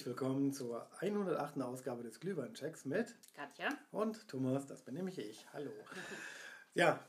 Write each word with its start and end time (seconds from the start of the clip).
Herzlich 0.00 0.16
willkommen 0.16 0.50
zur 0.50 0.88
108. 1.00 1.60
Ausgabe 1.60 2.02
des 2.02 2.20
Glühweinchecks 2.20 2.86
mit 2.86 3.14
Katja. 3.34 3.68
und 3.92 4.26
Thomas, 4.28 4.66
das 4.66 4.80
bin 4.80 4.94
nämlich 4.94 5.18
ich. 5.18 5.46
Hallo. 5.52 5.70
Ja, 6.72 7.04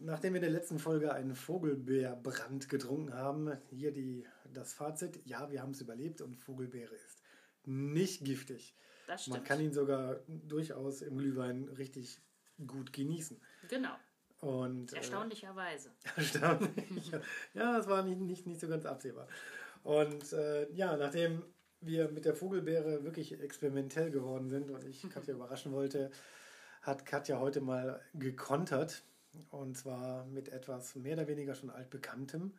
nachdem 0.00 0.34
wir 0.34 0.42
in 0.42 0.42
der 0.42 0.50
letzten 0.50 0.78
Folge 0.78 1.14
einen 1.14 1.34
Vogelbeerbrand 1.34 2.68
getrunken 2.68 3.14
haben, 3.14 3.56
hier 3.70 3.90
die, 3.90 4.26
das 4.52 4.74
Fazit. 4.74 5.24
Ja, 5.24 5.50
wir 5.50 5.62
haben 5.62 5.70
es 5.70 5.80
überlebt 5.80 6.20
und 6.20 6.36
Vogelbeere 6.36 6.94
ist 6.94 7.22
nicht 7.64 8.22
giftig. 8.22 8.76
Das 9.06 9.22
stimmt. 9.22 9.38
Man 9.38 9.44
kann 9.44 9.60
ihn 9.60 9.72
sogar 9.72 10.20
durchaus 10.28 11.00
im 11.00 11.16
Glühwein 11.16 11.68
richtig 11.68 12.20
gut 12.66 12.92
genießen. 12.92 13.40
Genau. 13.70 13.96
Und, 14.40 14.92
äh, 14.92 14.96
Erstaunlicherweise. 14.96 15.90
Erstaunlich. 16.16 17.12
ja, 17.54 17.78
das 17.78 17.88
war 17.88 18.02
nicht, 18.02 18.20
nicht, 18.20 18.46
nicht 18.46 18.60
so 18.60 18.68
ganz 18.68 18.84
absehbar. 18.84 19.26
Und 19.84 20.34
äh, 20.34 20.70
ja, 20.72 20.98
nachdem 20.98 21.42
wir 21.86 22.10
mit 22.10 22.24
der 22.24 22.34
Vogelbeere 22.34 23.04
wirklich 23.04 23.40
experimentell 23.40 24.10
geworden 24.10 24.48
sind 24.48 24.70
und 24.70 24.84
ich 24.84 25.08
Katja 25.10 25.34
überraschen 25.34 25.72
wollte, 25.72 26.10
hat 26.82 27.06
Katja 27.06 27.38
heute 27.38 27.60
mal 27.60 28.00
gekontert. 28.14 29.02
Und 29.50 29.76
zwar 29.76 30.26
mit 30.26 30.48
etwas 30.48 30.94
mehr 30.94 31.14
oder 31.14 31.26
weniger 31.26 31.56
schon 31.56 31.70
altbekanntem 31.70 32.52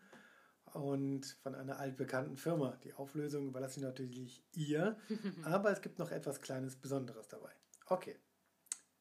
und 0.73 1.25
von 1.41 1.55
einer 1.55 1.79
altbekannten 1.79 2.35
Firma. 2.35 2.77
Die 2.83 2.93
Auflösung 2.93 3.47
überlasse 3.47 3.79
ich 3.79 3.85
natürlich 3.85 4.43
ihr, 4.53 4.97
aber 5.43 5.71
es 5.71 5.81
gibt 5.81 5.99
noch 5.99 6.11
etwas 6.11 6.41
kleines 6.41 6.75
Besonderes 6.75 7.29
dabei. 7.29 7.51
Okay. 7.87 8.17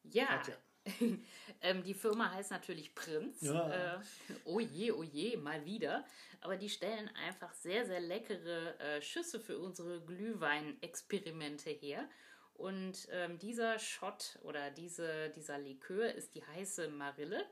Ja. 0.03 0.25
Katja. 0.25 0.55
ähm, 1.61 1.83
die 1.83 1.93
Firma 1.93 2.31
heißt 2.31 2.51
natürlich 2.51 2.93
Prinz. 2.93 3.41
Ja. 3.41 3.95
Äh, 3.95 3.99
oh 4.45 4.59
je, 4.59 4.91
oh 4.91 5.03
je, 5.03 5.37
mal 5.37 5.65
wieder. 5.65 6.05
Aber 6.41 6.57
die 6.57 6.69
stellen 6.69 7.09
einfach 7.25 7.53
sehr, 7.53 7.85
sehr 7.85 7.99
leckere 7.99 8.79
äh, 8.79 9.01
Schüsse 9.01 9.39
für 9.39 9.57
unsere 9.57 10.01
Glühweinexperimente 10.01 11.71
her. 11.71 12.07
Und 12.53 13.07
ähm, 13.11 13.37
dieser 13.39 13.79
Shot 13.79 14.39
oder 14.43 14.71
diese, 14.71 15.29
dieser 15.31 15.57
Likör 15.57 16.13
ist 16.13 16.35
die 16.35 16.45
heiße 16.45 16.87
Marille, 16.87 17.45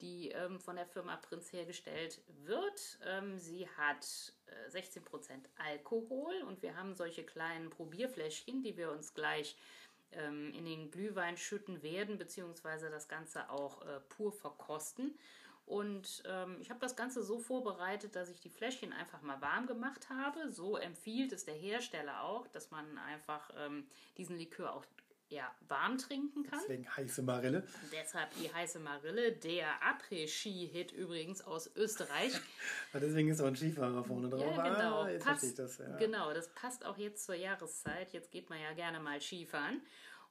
die 0.00 0.30
ähm, 0.30 0.60
von 0.60 0.76
der 0.76 0.86
Firma 0.86 1.16
Prinz 1.16 1.52
hergestellt 1.52 2.20
wird. 2.44 2.98
Ähm, 3.04 3.38
sie 3.38 3.68
hat 3.76 4.04
äh, 4.46 4.70
16% 4.70 5.00
Alkohol 5.56 6.34
und 6.46 6.62
wir 6.62 6.76
haben 6.76 6.94
solche 6.94 7.24
kleinen 7.24 7.70
Probierfläschchen, 7.70 8.62
die 8.62 8.76
wir 8.76 8.90
uns 8.90 9.14
gleich 9.14 9.56
ähm, 10.18 10.52
in 10.54 10.64
den 10.64 10.90
Glühwein 10.90 11.36
schütten 11.36 11.82
werden, 11.82 12.18
beziehungsweise 12.18 12.90
das 12.90 13.08
Ganze 13.08 13.50
auch 13.50 13.82
äh, 13.82 14.00
pur 14.08 14.32
verkosten. 14.32 15.18
Und 15.66 16.22
ähm, 16.26 16.58
ich 16.60 16.68
habe 16.68 16.80
das 16.80 16.94
Ganze 16.94 17.22
so 17.22 17.38
vorbereitet, 17.38 18.16
dass 18.16 18.28
ich 18.28 18.40
die 18.40 18.50
Fläschchen 18.50 18.92
einfach 18.92 19.22
mal 19.22 19.40
warm 19.40 19.66
gemacht 19.66 20.10
habe. 20.10 20.50
So 20.50 20.76
empfiehlt 20.76 21.32
es 21.32 21.46
der 21.46 21.54
Hersteller 21.54 22.22
auch, 22.22 22.46
dass 22.48 22.70
man 22.70 22.98
einfach 22.98 23.50
ähm, 23.56 23.86
diesen 24.18 24.36
Likör 24.36 24.74
auch 24.74 24.84
ja, 25.34 25.52
warm 25.68 25.98
trinken 25.98 26.44
kann. 26.44 26.60
Deswegen 26.62 26.88
heiße 26.96 27.22
Marille. 27.22 27.64
Deshalb 27.92 28.30
die 28.40 28.52
heiße 28.52 28.78
Marille, 28.78 29.32
der 29.32 29.66
Après-Ski-Hit 29.82 30.92
übrigens 30.92 31.42
aus 31.42 31.70
Österreich. 31.76 32.32
Deswegen 32.94 33.28
ist 33.28 33.40
auch 33.40 33.46
ein 33.46 33.56
Skifahrer 33.56 34.04
vorne 34.04 34.28
drauf. 34.28 34.56
Ja, 34.56 34.62
genau. 34.62 35.02
Ah, 35.02 35.10
jetzt 35.10 35.24
passt, 35.24 35.58
das. 35.58 35.78
Ja. 35.78 35.96
Genau, 35.96 36.32
das 36.32 36.48
passt 36.54 36.84
auch 36.84 36.96
jetzt 36.96 37.24
zur 37.24 37.34
Jahreszeit. 37.34 38.12
Jetzt 38.12 38.30
geht 38.30 38.48
man 38.48 38.60
ja 38.60 38.72
gerne 38.72 39.00
mal 39.00 39.20
Skifahren. 39.20 39.82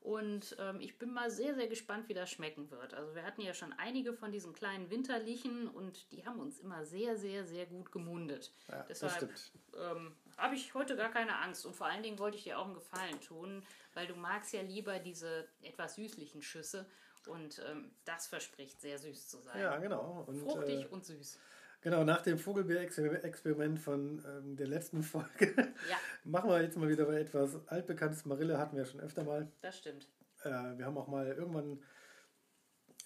Und 0.02 0.58
ähm, 0.60 0.82
ich 0.82 0.98
bin 0.98 1.14
mal 1.14 1.32
sehr, 1.32 1.56
sehr 1.56 1.68
gespannt, 1.68 2.10
wie 2.10 2.14
das 2.14 2.30
schmecken 2.30 2.70
wird. 2.72 2.94
Also 2.94 3.16
wir 3.16 3.24
hatten 3.24 3.42
ja 3.42 3.54
schon 3.54 3.72
einige 3.72 4.14
von 4.14 4.34
diesen 4.34 4.54
kleinen 4.54 4.90
Winterlichen 4.90 5.70
und 5.70 6.12
die 6.12 6.26
haben 6.26 6.42
uns 6.42 6.60
immer 6.60 6.84
sehr, 6.84 7.18
sehr, 7.18 7.46
sehr 7.46 7.66
gut 7.66 7.90
gemundet. 7.92 8.52
Ja, 8.68 8.84
das 8.84 9.00
Deshalb 9.00 9.38
stimmt. 9.38 9.52
ähm, 9.78 10.12
habe 10.38 10.56
ich 10.56 10.74
heute 10.74 10.96
gar 10.96 11.12
keine 11.12 11.38
Angst. 11.40 11.66
Und 11.66 11.76
vor 11.76 11.88
allen 11.88 12.04
Dingen 12.04 12.20
wollte 12.20 12.38
ich 12.38 12.44
dir 12.44 12.60
auch 12.60 12.66
einen 12.66 12.74
Gefallen 12.74 13.20
tun, 13.22 13.64
weil 13.94 14.08
du 14.08 14.16
magst 14.16 14.54
ja 14.54 14.62
lieber 14.62 15.00
diese 15.00 15.48
etwas 15.62 15.96
süßlichen 15.96 16.42
Schüsse. 16.42 16.86
Und 17.28 17.62
ähm, 17.70 17.92
das 18.06 18.28
verspricht 18.28 18.82
sehr 18.82 18.98
süß 18.98 19.28
zu 19.30 19.40
sein. 19.40 19.60
Ja, 19.60 19.78
genau. 19.78 20.26
Und, 20.28 20.38
Fruchtig 20.40 20.86
äh, 20.86 20.88
und 20.88 21.06
süß. 21.06 21.40
genau, 21.82 22.04
nach 22.04 22.22
dem 22.22 22.38
Vogelbeer-Experiment 22.38 23.80
von 23.80 24.24
ähm, 24.28 24.58
der 24.58 24.68
letzten 24.68 25.04
Folge 25.04 25.54
Ja, 25.90 25.98
machen 26.26 26.50
wir 26.50 26.62
jetzt 26.62 26.78
mal 26.78 26.90
wieder 26.90 27.08
etwas 27.10 27.66
altbekanntes. 27.68 28.26
Marille 28.26 28.58
hatten 28.58 28.76
wir 28.76 28.86
schon 28.86 29.00
öfter 29.00 29.24
mal. 29.24 29.50
das 29.62 29.78
stimmt. 29.78 30.08
Äh, 30.44 30.50
wir 30.78 30.86
haben 30.86 30.98
auch 30.98 31.08
mal 31.08 31.28
irgendwann 31.28 31.82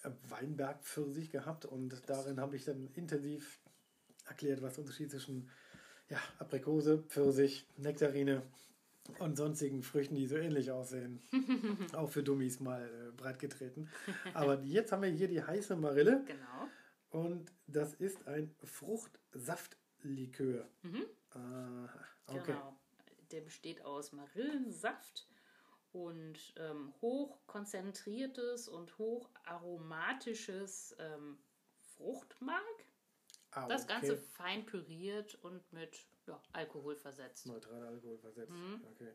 äh, 0.04 0.10
Weinberg-Pfirsich 0.30 1.30
gehabt 1.30 1.66
und 1.66 2.02
darin 2.10 2.40
habe 2.40 2.56
ich 2.56 2.66
dann 2.66 2.88
intensiv 2.96 3.60
erklärt, 4.26 4.62
was 4.62 4.74
der 4.74 4.84
Unterschied 4.84 5.12
zwischen 5.12 5.50
ja, 6.10 6.18
Aprikose, 6.40 7.04
Pfirsich, 7.10 7.68
Nektarine 7.78 8.42
und 9.20 9.38
sonstigen 9.38 9.84
Früchten, 9.84 10.16
die 10.16 10.28
so 10.28 10.36
ähnlich 10.36 10.72
aussehen. 10.72 11.22
auch 11.94 12.10
für 12.10 12.24
Dummies 12.24 12.60
mal 12.60 12.88
äh, 12.88 13.12
breitgetreten. 13.12 13.90
Aber 14.34 14.62
jetzt 14.64 14.92
haben 14.92 15.04
wir 15.04 15.10
hier 15.10 15.28
die 15.28 15.44
heiße 15.44 15.76
Marille. 15.76 16.24
Genau. 16.26 16.68
Und 17.10 17.52
das 17.68 17.94
ist 17.94 18.28
ein 18.28 18.54
Fruchtsaftlikör. 18.64 20.68
Aha, 21.32 21.90
okay. 22.28 22.42
Genau. 22.48 22.78
Der 23.32 23.42
besteht 23.42 23.84
aus 23.84 24.14
Marillensaft 24.14 25.28
und 25.92 26.54
ähm, 26.58 26.94
hochkonzentriertes 27.02 28.68
und 28.68 28.98
hocharomatisches 28.98 30.96
ähm, 31.00 31.38
Fruchtmark. 31.96 32.77
Ah, 33.58 33.68
Das 33.68 33.84
okay. 33.84 33.94
Ganze 33.94 34.18
fein 34.18 34.66
püriert 34.66 35.36
und 35.44 35.72
mit 35.74 35.98
ja, 36.28 36.42
Alkohol 36.54 36.96
versetzt. 36.96 37.46
Neutraler 37.48 37.88
Alkohol 37.88 38.18
versetzt. 38.18 38.52
Mhm. 38.52 38.84
Okay. 38.92 39.12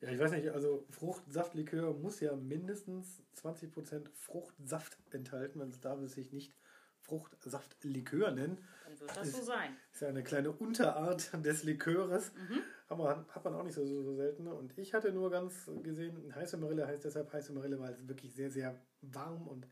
Ja, 0.00 0.10
ich 0.10 0.18
weiß 0.18 0.30
nicht, 0.30 0.50
also 0.50 0.86
Fruchtsaftlikör 0.90 1.92
muss 1.92 2.20
ja 2.20 2.34
mindestens 2.36 3.22
20% 3.34 4.08
Fruchtsaft 4.14 4.96
enthalten, 5.10 5.58
sonst 5.58 5.84
darf 5.84 6.00
es 6.00 6.12
sich 6.12 6.32
nicht 6.32 6.54
Fruchtsaftlikör 7.00 8.30
nennen. 8.30 8.64
Dann 8.84 9.00
wird 9.00 9.16
das 9.16 9.32
so 9.32 9.42
sein. 9.42 9.76
Ist 9.92 10.02
ja 10.02 10.08
eine 10.08 10.22
kleine 10.22 10.52
Unterart 10.52 11.30
des 11.44 11.64
Liköres, 11.64 12.32
Mhm. 12.34 12.62
aber 12.88 13.26
hat 13.28 13.44
man 13.44 13.54
auch 13.54 13.64
nicht 13.64 13.74
so, 13.74 13.84
so, 13.84 14.02
so 14.02 14.14
selten. 14.14 14.46
Und 14.46 14.76
ich 14.78 14.94
hatte 14.94 15.12
nur 15.12 15.30
ganz 15.30 15.70
gesehen, 15.82 16.34
heiße 16.34 16.56
Marille 16.58 16.86
heißt 16.86 17.04
deshalb 17.04 17.32
heiße 17.32 17.52
Marille, 17.52 17.78
weil 17.80 17.92
es 17.92 18.06
wirklich 18.08 18.34
sehr, 18.34 18.50
sehr 18.50 18.80
warm 19.00 19.48
und 19.48 19.66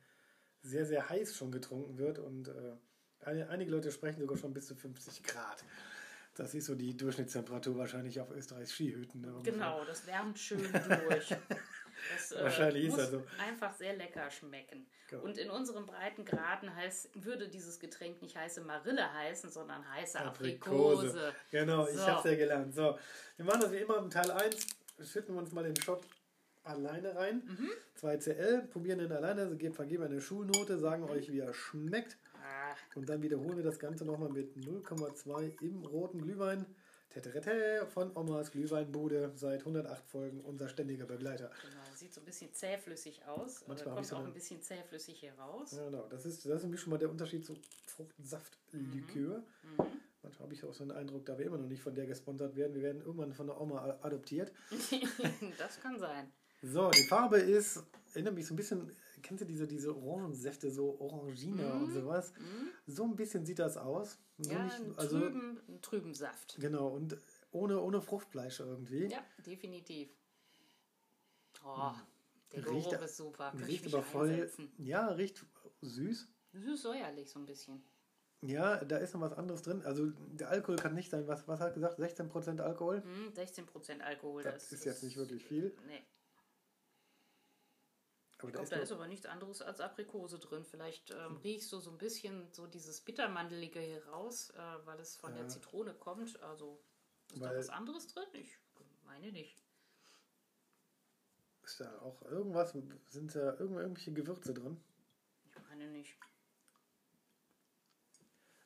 sehr, 0.62 0.86
sehr 0.86 1.08
heiß 1.08 1.36
schon 1.36 1.52
getrunken 1.52 1.98
wird. 1.98 2.18
Und 2.18 2.48
äh, 2.48 2.76
einige 3.24 3.70
Leute 3.70 3.90
sprechen 3.90 4.20
sogar 4.20 4.36
schon 4.36 4.52
bis 4.52 4.66
zu 4.66 4.74
50 4.74 5.22
Grad. 5.24 5.64
Das 6.34 6.52
ist 6.54 6.66
so 6.66 6.74
die 6.74 6.94
Durchschnittstemperatur 6.96 7.78
wahrscheinlich 7.78 8.20
auf 8.20 8.30
Österreichs 8.30 8.72
Skihütten. 8.72 9.22
ne, 9.22 9.28
ungefähr. 9.32 9.52
Genau, 9.54 9.84
das 9.86 10.06
wärmt 10.06 10.38
schön 10.38 10.60
durch. 10.60 11.28
Das, 12.14 12.32
äh, 12.32 12.42
Wahrscheinlich 12.44 12.84
ist 12.84 12.90
muss 12.90 12.98
das 13.00 13.10
so. 13.10 13.22
einfach 13.38 13.74
sehr 13.74 13.96
lecker 13.96 14.30
schmecken. 14.30 14.86
Genau. 15.08 15.22
Und 15.22 15.38
in 15.38 15.48
unseren 15.48 15.86
Breitengraden 15.86 16.74
heißt, 16.74 17.24
würde 17.24 17.48
dieses 17.48 17.78
Getränk 17.80 18.20
nicht 18.20 18.36
heiße 18.36 18.60
Marille 18.60 19.10
heißen, 19.14 19.50
sondern 19.50 19.88
heiße 19.94 20.20
Aprikose. 20.20 21.32
Genau, 21.50 21.86
ich 21.88 21.94
So. 21.96 22.06
hab's 22.06 22.24
ja 22.24 22.34
gelernt. 22.34 22.74
So, 22.74 22.98
wir 23.36 23.44
machen 23.46 23.60
das 23.62 23.72
wie 23.72 23.76
immer 23.76 23.96
im 23.98 24.10
Teil 24.10 24.30
1. 24.30 24.66
Schütten 25.10 25.34
wir 25.34 25.40
uns 25.40 25.52
mal 25.52 25.64
den 25.64 25.76
Shot 25.80 26.02
alleine 26.64 27.14
rein. 27.16 27.42
Mhm. 27.46 27.70
2 27.94 28.16
CL, 28.18 28.62
probieren 28.70 28.98
den 28.98 29.12
alleine, 29.12 29.42
also 29.42 29.56
geben- 29.56 29.74
vergeben 29.74 30.02
eine 30.02 30.20
Schulnote, 30.20 30.78
sagen 30.78 31.04
Mhm. 31.04 31.10
euch, 31.10 31.30
wie 31.32 31.38
er 31.38 31.54
schmeckt. 31.54 32.18
Und 32.94 33.08
dann 33.08 33.22
wiederholen 33.22 33.56
wir 33.56 33.64
das 33.64 33.78
Ganze 33.78 34.04
nochmal 34.04 34.30
mit 34.30 34.56
0,2 34.56 35.60
im 35.62 35.84
roten 35.84 36.20
Glühwein. 36.22 36.66
Teterete 37.10 37.86
von 37.86 38.14
Omas 38.16 38.50
Glühweinbude 38.50 39.32
seit 39.36 39.60
108 39.60 40.06
Folgen 40.06 40.40
unser 40.42 40.68
ständiger 40.68 41.06
Begleiter. 41.06 41.50
genau, 41.62 41.82
sieht 41.94 42.12
so 42.12 42.20
ein 42.20 42.24
bisschen 42.26 42.52
zähflüssig 42.52 43.24
aus. 43.26 43.64
Manchmal 43.66 43.94
kommt 43.94 44.04
ich 44.04 44.08
so 44.08 44.16
auch 44.16 44.20
eine- 44.20 44.28
ein 44.28 44.34
bisschen 44.34 44.60
zähflüssig 44.60 45.18
hier 45.20 45.32
raus. 45.38 45.72
Ja, 45.72 45.84
genau, 45.86 46.06
das 46.08 46.26
ist, 46.26 46.44
das 46.44 46.56
ist 46.56 46.62
nämlich 46.64 46.80
schon 46.80 46.90
mal 46.90 46.98
der 46.98 47.08
Unterschied 47.08 47.44
zu 47.46 47.54
Fruchtsaftlikör. 47.86 49.38
Mhm. 49.38 49.44
Manchmal 50.22 50.44
habe 50.46 50.54
ich 50.54 50.64
auch 50.64 50.74
so 50.74 50.82
einen 50.82 50.90
Eindruck, 50.92 51.24
da 51.26 51.38
wir 51.38 51.46
immer 51.46 51.58
noch 51.58 51.68
nicht 51.68 51.82
von 51.82 51.94
der 51.94 52.06
gesponsert 52.06 52.56
werden. 52.56 52.74
Wir 52.74 52.82
werden 52.82 53.00
irgendwann 53.02 53.32
von 53.32 53.46
der 53.46 53.60
Oma 53.60 53.98
adoptiert. 54.02 54.52
das 55.58 55.80
kann 55.80 55.98
sein. 55.98 56.30
So, 56.62 56.90
die 56.90 57.04
Farbe 57.04 57.38
ist, 57.38 57.82
erinnert 58.14 58.34
mich 58.34 58.46
so 58.46 58.54
ein 58.54 58.56
bisschen, 58.56 58.90
kennst 59.22 59.42
du 59.42 59.46
diese, 59.46 59.66
diese 59.66 59.96
Orangensäfte, 59.96 60.70
so 60.70 60.98
Orangina 61.00 61.74
und 61.74 61.90
sowas? 61.92 62.32
So 62.86 63.04
ein 63.04 63.16
bisschen 63.16 63.44
sieht 63.44 63.58
das 63.58 63.76
aus. 63.76 64.18
So. 64.38 64.50
Ja, 64.52 64.64
nicht- 64.64 64.98
also, 64.98 65.18
trüben, 65.20 65.60
trüben 65.82 66.14
Saft. 66.14 66.56
genau, 66.60 66.88
und 66.88 67.16
ohne, 67.50 67.80
ohne 67.80 68.00
Fruchtfleisch 68.02 68.60
irgendwie. 68.60 69.06
Ja, 69.06 69.24
definitiv. 69.44 70.10
Oh, 71.64 71.92
der 72.52 72.64
Hm. 72.64 72.74
Riecht- 72.74 72.90
Geruch 72.90 73.02
ist 73.04 73.16
super. 73.16 73.52
Ich 73.58 73.66
Riecht 73.66 73.86
aber 73.94 74.02
voll, 74.02 74.30
einsetzen. 74.30 74.72
ja, 74.78 75.08
riecht 75.08 75.44
süß. 75.82 76.28
Süß-säuerlich 76.52 77.28
so 77.30 77.38
ein 77.40 77.46
bisschen. 77.46 77.82
Ja, 78.42 78.84
da 78.84 78.98
ist 78.98 79.14
noch 79.14 79.22
was 79.22 79.32
anderes 79.32 79.62
drin. 79.62 79.82
Also 79.82 80.10
der 80.10 80.50
Alkohol 80.50 80.76
kann 80.76 80.94
nicht 80.94 81.10
sein, 81.10 81.26
was, 81.26 81.48
was 81.48 81.58
hat 81.60 81.74
gesagt, 81.74 81.98
16% 81.98 82.60
Alkohol? 82.60 83.02
Hm, 83.02 83.32
16% 83.32 84.00
Alkohol. 84.02 84.42
Das 84.42 84.70
ist 84.72 84.84
jetzt 84.84 85.02
nicht 85.02 85.16
wirklich 85.16 85.44
viel. 85.44 85.74
Nee. 85.86 86.02
Aber 88.54 88.62
Ich 88.62 88.70
da 88.70 88.76
glaube, 88.76 88.82
ist 88.82 88.90
da 88.90 88.94
ist 88.94 89.00
aber 89.00 89.08
nichts 89.08 89.26
anderes 89.26 89.62
als 89.62 89.80
Aprikose 89.80 90.38
drin. 90.38 90.64
Vielleicht 90.64 91.10
ähm, 91.10 91.36
riechst 91.38 91.72
du 91.72 91.78
so 91.80 91.90
ein 91.90 91.98
bisschen 91.98 92.52
so 92.52 92.66
dieses 92.66 93.00
Bittermandelige 93.00 93.80
hier 93.80 94.06
raus, 94.08 94.50
äh, 94.50 94.86
weil 94.86 95.00
es 95.00 95.16
von 95.16 95.30
Ja. 95.32 95.38
der 95.38 95.48
Zitrone 95.48 95.94
kommt. 95.94 96.40
Also 96.42 96.80
ist 97.32 97.40
da 97.42 97.46
Weil- 97.50 97.58
was 97.58 97.68
anderes 97.70 98.06
drin? 98.08 98.26
Ich 98.34 98.56
meine 99.04 99.32
nicht. 99.32 99.58
Ist 101.64 101.80
da 101.80 101.98
auch 102.02 102.22
irgendwas, 102.22 102.72
sind 103.08 103.34
da 103.34 103.54
irgendw- 103.54 103.80
irgendwelche 103.80 104.12
Gewürze 104.12 104.54
drin? 104.54 104.80
Ich 105.50 105.62
meine 105.68 105.88
nicht. 105.90 106.16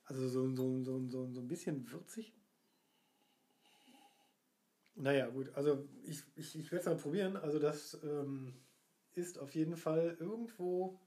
Also 0.04 0.28
so, 0.28 0.54
so, 0.54 0.82
so, 0.84 1.08
so, 1.08 1.32
so 1.32 1.40
ein 1.40 1.48
bisschen 1.48 1.90
würzig? 1.90 2.34
Naja, 4.96 5.28
gut, 5.28 5.48
also 5.54 5.88
ich, 6.02 6.22
ich, 6.36 6.56
ich 6.58 6.70
werde 6.72 6.80
es 6.80 6.86
mal 6.86 6.96
probieren. 6.96 7.36
Also 7.36 7.58
das 7.58 7.94
ähm, 8.02 8.54
ist 9.14 9.38
auf 9.38 9.54
jeden 9.54 9.76
Fall 9.76 10.16
irgendwo, 10.20 10.98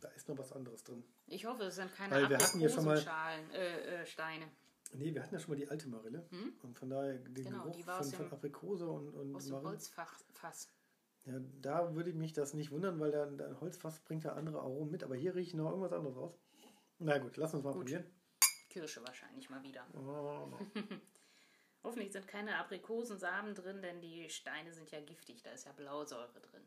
da 0.00 0.08
ist 0.10 0.28
noch 0.28 0.38
was 0.38 0.52
anderes 0.52 0.82
drin. 0.84 1.04
Ich 1.26 1.44
hoffe, 1.46 1.64
es 1.64 1.76
sind 1.76 1.94
keine 1.94 2.14
Weil 2.14 2.28
wir 2.28 2.38
hatten 2.38 2.60
ja 2.60 2.68
schon 2.68 2.84
mal- 2.84 2.98
Aprikosenschalen, 2.98 3.50
äh, 3.52 4.02
äh, 4.02 4.06
Steine. 4.06 4.48
Nee, 4.92 5.12
wir 5.14 5.22
hatten 5.22 5.34
ja 5.34 5.40
schon 5.40 5.50
mal 5.50 5.56
die 5.56 5.68
alte 5.68 5.88
Marille. 5.88 6.24
Und 6.62 6.78
von 6.78 6.88
daher 6.90 7.14
den 7.18 7.34
Genau, 7.34 7.64
Geruch 7.64 7.80
von, 7.80 7.94
aus 7.94 8.14
von 8.14 8.30
Aprikose 8.32 8.88
und, 8.88 9.08
und 9.14 9.34
Aus 9.34 9.44
dem 9.44 9.52
Marille. 9.52 9.70
Holzfass. 9.70 10.70
Ja, 11.24 11.40
da 11.62 11.94
würde 11.94 12.12
mich 12.12 12.32
das 12.34 12.54
nicht 12.54 12.70
wundern, 12.70 13.00
weil 13.00 13.10
der, 13.10 13.26
der 13.26 13.60
Holzfass 13.60 13.98
bringt 14.00 14.24
ja 14.24 14.34
andere 14.34 14.60
Aromen 14.60 14.90
mit, 14.90 15.02
aber 15.02 15.16
hier 15.16 15.34
rieche 15.34 15.48
ich 15.48 15.54
noch 15.54 15.70
irgendwas 15.70 15.92
anderes 15.92 16.16
raus. 16.16 16.38
Na 16.98 17.18
gut, 17.18 17.36
lass 17.38 17.54
uns 17.54 17.64
mal 17.64 17.70
Gut. 17.72 17.80
probieren. 17.80 18.04
Kirsche 18.68 19.02
wahrscheinlich 19.04 19.48
mal 19.50 19.62
wieder. 19.62 19.84
Oh, 19.94 20.52
Hoffentlich 21.82 22.12
sind 22.12 22.28
keine 22.28 22.56
Aprikosensamen 22.58 23.54
drin, 23.54 23.82
denn 23.82 24.00
die 24.00 24.28
Steine 24.30 24.72
sind 24.72 24.90
ja 24.90 25.00
giftig. 25.00 25.42
Da 25.42 25.50
ist 25.50 25.64
ja 25.66 25.72
Blausäure 25.72 26.40
drin. 26.40 26.62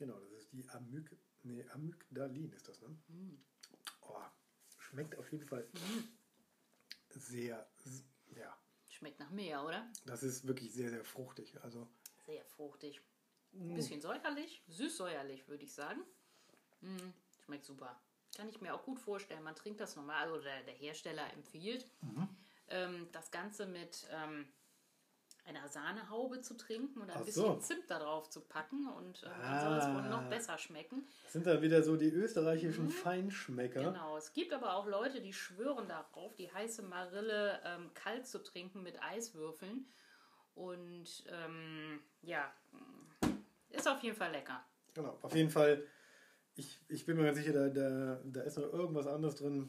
Genau, 0.00 0.18
das 0.18 0.32
ist 0.32 0.52
die 0.52 0.68
Amyg 0.70 1.16
nee, 1.44 1.64
Amygdalin 1.70 2.50
ist 2.52 2.66
das, 2.68 2.80
ne? 2.80 2.88
Oh, 4.00 4.20
schmeckt 4.78 5.16
auf 5.16 5.30
jeden 5.30 5.46
Fall 5.46 5.68
sehr, 7.10 7.68
s- 7.84 8.04
ja, 8.36 8.56
Schmeckt 8.88 9.20
nach 9.20 9.30
Meer, 9.30 9.64
oder? 9.64 9.90
das 10.04 10.22
ist 10.22 10.46
wirklich 10.46 10.72
sehr, 10.72 10.90
sehr 10.90 11.04
fruchtig. 11.04 11.58
Also, 11.62 11.88
Sehr 12.26 12.44
fruchtig. 12.44 13.00
Ein 13.52 13.74
bisschen 13.74 14.00
säuerlich, 14.00 14.62
süß-säuerlich, 14.68 15.48
würde 15.48 15.64
ich 15.64 15.72
sagen. 15.74 16.00
Mm, 16.80 17.10
schmeckt 17.44 17.64
super. 17.64 18.00
Kann 18.36 18.48
ich 18.48 18.60
mir 18.60 18.74
auch 18.74 18.84
gut 18.84 18.98
vorstellen. 19.00 19.42
Man 19.42 19.56
trinkt 19.56 19.80
das 19.80 19.96
normal, 19.96 20.28
also 20.28 20.40
der, 20.42 20.62
Hersteller 20.72 21.32
empfiehlt, 21.32 21.90
ähm, 22.68 23.08
das 23.12 23.30
Ganze 23.30 23.66
mit 23.66 24.06
ähm, 24.10 24.46
einer 25.56 25.68
Sahnehaube 25.68 26.40
zu 26.40 26.56
trinken 26.56 27.00
und 27.00 27.10
ein 27.10 27.16
Ach 27.20 27.24
bisschen 27.24 27.42
so. 27.44 27.56
Zimt 27.56 27.90
darauf 27.90 28.30
zu 28.30 28.40
packen 28.40 28.86
und 28.88 29.22
ähm, 29.24 29.30
dann 29.42 29.60
soll 29.60 29.78
es 29.78 29.86
wohl 29.94 30.10
noch 30.10 30.22
Ah. 30.22 30.28
besser 30.28 30.58
schmecken. 30.58 31.06
das 31.24 31.32
sind 31.34 31.46
da 31.46 31.60
wieder 31.62 31.82
so 31.82 31.96
die 31.96 32.08
österreichischen 32.10 32.88
Feinschmecker. 32.90 33.82
Genau. 33.84 34.16
Es 34.16 34.32
gibt 34.32 34.52
aber 34.52 34.74
auch 34.76 34.86
Leute, 34.86 35.20
die 35.20 35.32
schwören 35.32 35.88
darauf, 35.88 36.34
die 36.36 36.50
heiße 36.52 36.82
Marille 36.82 37.60
ähm, 37.64 37.90
kalt 37.94 38.26
zu 38.26 38.42
trinken 38.42 38.82
mit 38.82 39.02
Eiswürfeln. 39.02 39.86
Und 40.54 41.24
ähm, 41.28 42.00
ja, 42.22 42.52
ist 43.70 43.88
auf 43.88 44.02
jeden 44.02 44.16
Fall 44.16 44.32
lecker. 44.32 44.62
Genau, 44.94 45.18
auf 45.22 45.34
jeden 45.34 45.50
Fall. 45.50 45.84
Ich, 46.56 46.80
ich 46.88 47.06
bin 47.06 47.16
mir 47.16 47.24
ganz 47.24 47.38
sicher, 47.38 47.52
da, 47.52 47.68
da, 47.68 48.20
da 48.24 48.40
ist 48.42 48.58
noch 48.58 48.72
irgendwas 48.72 49.06
anderes 49.06 49.36
drin. 49.36 49.68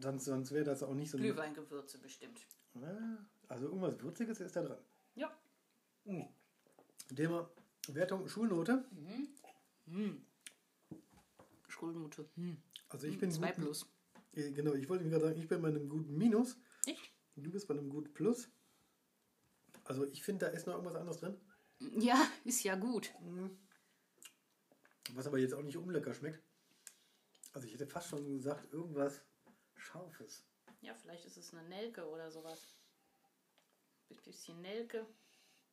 Sonst, 0.00 0.24
sonst 0.26 0.52
wäre 0.52 0.64
das 0.64 0.82
auch 0.82 0.94
nicht 0.94 1.10
so. 1.10 1.18
Glühweingewürze 1.18 1.98
bestimmt. 1.98 2.40
Ja, 2.74 3.18
also 3.48 3.66
irgendwas 3.66 4.00
Würziges 4.00 4.40
ist 4.40 4.56
da 4.56 4.62
drin. 4.62 4.78
Ja. 5.14 5.38
Thema 7.14 7.50
Wertung 7.88 8.28
Schulnote. 8.28 8.84
Schulnote. 11.68 12.28
Hm. 12.34 12.62
Also 12.88 13.06
ich 13.06 13.18
bin 13.18 13.30
Zwei 13.30 13.48
guten- 13.50 13.62
plus. 13.62 13.86
Genau, 14.32 14.74
ich 14.74 14.88
wollte 14.88 15.08
gerade 15.08 15.24
sagen, 15.26 15.38
ich 15.40 15.48
bin 15.48 15.60
bei 15.62 15.68
einem 15.68 15.88
guten 15.88 16.16
Minus. 16.16 16.56
Echt? 16.86 17.12
Du 17.36 17.50
bist 17.50 17.66
bei 17.68 17.74
einem 17.74 17.88
guten 17.88 18.12
Plus. 18.14 18.48
Also 19.84 20.04
ich 20.06 20.22
finde, 20.22 20.46
da 20.46 20.52
ist 20.52 20.66
noch 20.66 20.74
irgendwas 20.74 20.96
anderes 20.96 21.18
drin, 21.18 21.40
Ja, 21.98 22.22
ist 22.44 22.62
ja 22.62 22.74
gut. 22.76 23.12
was 25.12 25.26
aber 25.26 25.38
jetzt 25.38 25.54
auch 25.54 25.62
nicht 25.62 25.76
unlecker 25.78 26.12
schmeckt. 26.14 26.42
Also 27.52 27.66
ich 27.66 27.72
hätte 27.74 27.86
fast 27.86 28.08
schon 28.08 28.36
gesagt, 28.36 28.70
irgendwas 28.72 29.22
Scharfes. 29.74 30.44
Ja, 30.82 30.94
vielleicht 30.94 31.24
ist 31.24 31.38
es 31.38 31.52
eine 31.54 31.66
Nelke 31.68 32.06
oder 32.06 32.30
sowas. 32.30 32.77
Bisschen 34.28 34.60
Nelke, 34.60 35.06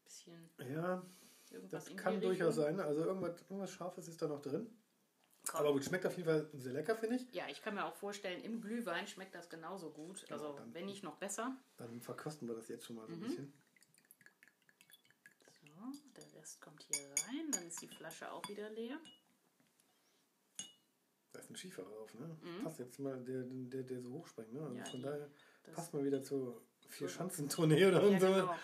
bisschen 0.05 0.49
Ja, 0.59 1.03
irgendwas 1.51 1.83
das 1.87 1.95
kann 1.97 2.21
durchaus 2.21 2.55
sein. 2.55 2.79
Also 2.79 3.03
irgendwas, 3.03 3.41
irgendwas 3.41 3.69
Scharfes 3.71 4.07
ist 4.07 4.21
da 4.21 4.27
noch 4.29 4.41
drin. 4.41 4.73
Komm. 5.45 5.59
Aber 5.59 5.73
gut, 5.73 5.83
schmeckt 5.83 6.05
auf 6.05 6.15
jeden 6.15 6.29
Fall 6.29 6.49
sehr 6.53 6.71
lecker, 6.71 6.95
finde 6.95 7.17
ich. 7.17 7.33
Ja, 7.33 7.49
ich 7.49 7.61
kann 7.61 7.75
mir 7.75 7.83
auch 7.83 7.93
vorstellen, 7.95 8.41
im 8.45 8.61
Glühwein 8.61 9.07
schmeckt 9.07 9.35
das 9.35 9.49
genauso 9.49 9.91
gut. 9.91 10.25
Also, 10.31 10.53
dann- 10.53 10.73
wenn 10.73 10.85
nicht 10.85 11.03
noch 11.03 11.17
besser. 11.17 11.57
Dann 11.75 11.99
verkosten 11.99 12.47
wir 12.47 12.55
das 12.55 12.69
jetzt 12.69 12.85
schon 12.85 12.95
mal 12.95 13.05
so 13.07 13.13
ein 13.13 13.19
bisschen. 13.19 13.53
So, 15.51 16.09
der 16.15 16.33
Rest 16.39 16.61
kommt 16.61 16.81
hier 16.83 17.09
rein. 17.27 17.51
Dann 17.51 17.67
ist 17.67 17.81
die 17.81 17.89
Flasche 17.89 18.31
auch 18.31 18.47
wieder 18.47 18.69
leer. 18.69 18.97
Da 21.33 21.39
ist 21.41 21.49
ein 21.49 21.57
Schiefer 21.57 21.83
drauf, 21.83 22.13
ne? 22.13 22.37
Passt 22.63 22.79
jetzt 22.79 22.99
mal, 22.99 23.21
der, 23.21 23.43
der, 23.43 23.83
der 23.83 24.01
so 24.01 24.13
hochspringt, 24.13 24.53
ne? 24.53 24.61
Also 24.61 24.71
Mhm. 24.71 24.77
Ja, 24.79 24.85
von 24.85 25.01
daher 25.01 25.29
passt 25.73 25.93
mal 25.93 26.05
wieder 26.05 26.23
zur 26.23 26.65
Vier-Schanzentournee 26.89 27.85
oder 27.85 28.03
Ja, 28.03 28.19
so. 28.19 28.25
genau. 28.27 28.55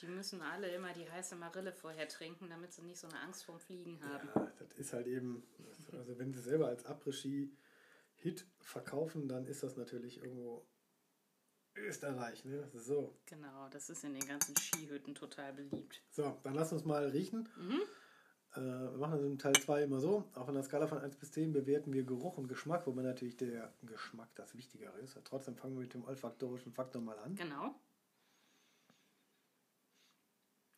Die 0.00 0.06
müssen 0.06 0.40
alle 0.40 0.68
immer 0.68 0.92
die 0.92 1.08
heiße 1.10 1.36
Marille 1.36 1.72
vorher 1.72 2.08
trinken, 2.08 2.48
damit 2.48 2.72
sie 2.72 2.82
nicht 2.82 2.98
so 2.98 3.06
eine 3.08 3.20
Angst 3.20 3.44
vorm 3.44 3.60
Fliegen 3.60 4.00
haben. 4.02 4.28
Ja, 4.34 4.52
das 4.58 4.72
ist 4.78 4.92
halt 4.92 5.06
eben, 5.06 5.42
also 5.92 6.18
wenn 6.18 6.32
sie 6.32 6.40
selber 6.40 6.68
als 6.68 6.86
Après-Ski-Hit 6.86 8.46
verkaufen, 8.60 9.28
dann 9.28 9.46
ist 9.46 9.62
das 9.62 9.76
natürlich 9.76 10.18
irgendwo 10.22 10.66
Österreich, 11.76 12.44
ne? 12.44 12.68
So. 12.74 13.14
Genau, 13.26 13.68
das 13.68 13.90
ist 13.90 14.04
in 14.04 14.14
den 14.14 14.26
ganzen 14.26 14.56
Skihütten 14.56 15.14
total 15.14 15.52
beliebt. 15.52 16.02
So, 16.10 16.38
dann 16.42 16.54
lass 16.54 16.72
uns 16.72 16.84
mal 16.84 17.06
riechen. 17.08 17.48
Mhm. 17.56 17.82
Äh, 18.54 18.60
wir 18.60 18.96
machen 18.98 19.12
das 19.12 19.22
im 19.22 19.38
Teil 19.38 19.54
2 19.54 19.82
immer 19.82 20.00
so. 20.00 20.24
Auf 20.34 20.48
einer 20.48 20.62
Skala 20.62 20.86
von 20.86 20.98
1 20.98 21.16
bis 21.16 21.32
10 21.32 21.52
bewerten 21.52 21.92
wir 21.92 22.04
Geruch 22.04 22.38
und 22.38 22.48
Geschmack, 22.48 22.86
wobei 22.86 23.02
natürlich 23.02 23.36
der 23.36 23.72
Geschmack 23.82 24.28
das 24.34 24.54
Wichtigere 24.56 24.98
ist. 25.00 25.18
Trotzdem 25.24 25.56
fangen 25.56 25.74
wir 25.74 25.82
mit 25.82 25.94
dem 25.94 26.04
olfaktorischen 26.04 26.72
Faktor 26.72 27.02
mal 27.02 27.18
an. 27.18 27.34
Genau. 27.34 27.74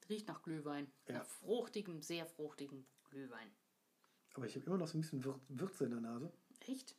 Riecht 0.09 0.27
nach 0.27 0.43
Glühwein. 0.43 0.91
Ja. 1.09 1.15
Nach 1.19 1.25
fruchtigem, 1.27 2.03
sehr 2.03 2.27
fruchtigem 2.27 2.85
Glühwein. 3.05 3.49
Aber 4.35 4.47
ich 4.47 4.57
habe 4.57 4.67
immer 4.67 4.79
noch 4.79 4.89
so 4.89 4.99
ein 4.99 5.03
bisschen 5.03 5.23
Wür- 5.23 5.41
Würze 5.49 5.85
in 5.85 5.91
der 5.93 6.01
Nase. 6.01 6.33
Echt? 6.67 6.97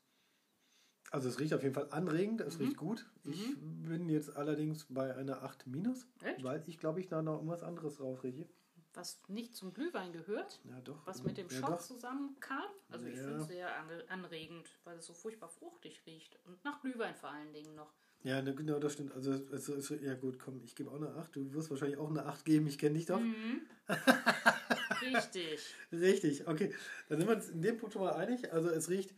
Also 1.12 1.27
es 1.27 1.39
riecht 1.39 1.53
auf 1.53 1.62
jeden 1.62 1.74
Fall 1.75 1.89
anregend, 1.91 2.39
es 2.39 2.57
Mhm. 2.57 2.65
riecht 2.65 2.77
gut. 2.77 3.10
Ich 3.25 3.55
bin 3.60 4.07
jetzt 4.07 4.34
allerdings 4.38 4.86
bei 4.89 5.13
einer 5.13 5.43
8 5.43 5.67
minus, 5.67 6.07
Echt? 6.24 6.41
weil 6.43 6.63
ich 6.67 6.77
glaube, 6.79 7.01
ich 7.01 7.07
da 7.10 7.22
noch 7.22 7.36
irgendwas 7.36 7.63
anderes 7.63 7.98
drauf 7.98 8.24
rieche. 8.24 8.48
Was 8.93 9.21
nicht 9.29 9.55
zum 9.55 9.74
Glühwein 9.74 10.12
gehört? 10.12 10.60
Ja, 10.65 10.81
doch. 10.81 11.05
Was 11.07 11.24
mit 11.24 11.38
dem 11.38 11.48
ja, 11.50 11.62
doch. 11.62 11.79
zusammenkam? 11.79 12.63
Also 12.89 13.07
ich 13.07 13.15
Ja. 13.17 13.24
finde 13.24 13.41
es 13.41 13.48
sehr 13.48 13.69
anregend, 14.10 14.69
weil 14.83 14.98
es 14.98 15.05
so 15.05 15.13
furchtbar 15.13 15.50
fruchtig 15.50 16.01
riecht. 16.05 16.38
Und 16.45 16.63
nach 16.65 16.81
Glühwein 16.81 17.15
vor 17.15 17.29
allen 17.29 17.53
Dingen 17.53 17.74
noch. 17.75 17.93
Ja, 18.24 18.41
ne, 18.41 18.53
genau, 18.53 18.77
das 18.79 18.93
stimmt. 18.93 19.13
Also, 19.13 19.31
es 19.33 19.67
ist, 19.67 19.89
ja 20.01 20.13
gut, 20.13 20.38
komm, 20.38 20.62
ich 20.63 20.75
gebe 20.75 20.91
auch 20.91 20.95
eine 20.95 21.15
8. 21.15 21.36
Du 21.36 21.53
wirst 21.53 21.71
wahrscheinlich 21.71 21.98
auch 21.98 22.10
eine 22.10 22.25
8 22.25 22.45
geben, 22.45 22.67
ich 22.67 22.77
kenne 22.77 22.95
dich 22.95 23.07
doch. 23.07 23.19
Mhm. 23.19 23.62
Richtig. 25.01 25.74
Richtig, 25.91 26.48
okay. 26.48 26.75
Dann 27.10 27.17
sind 27.17 27.27
wir 27.27 27.36
uns 27.36 27.50
in 27.50 27.62
dem 27.62 27.77
Punkt 27.77 27.93
schon 27.93 28.03
mal 28.03 28.13
einig. 28.13 28.53
Also 28.53 28.69
es 28.69 28.89
riecht. 28.89 29.15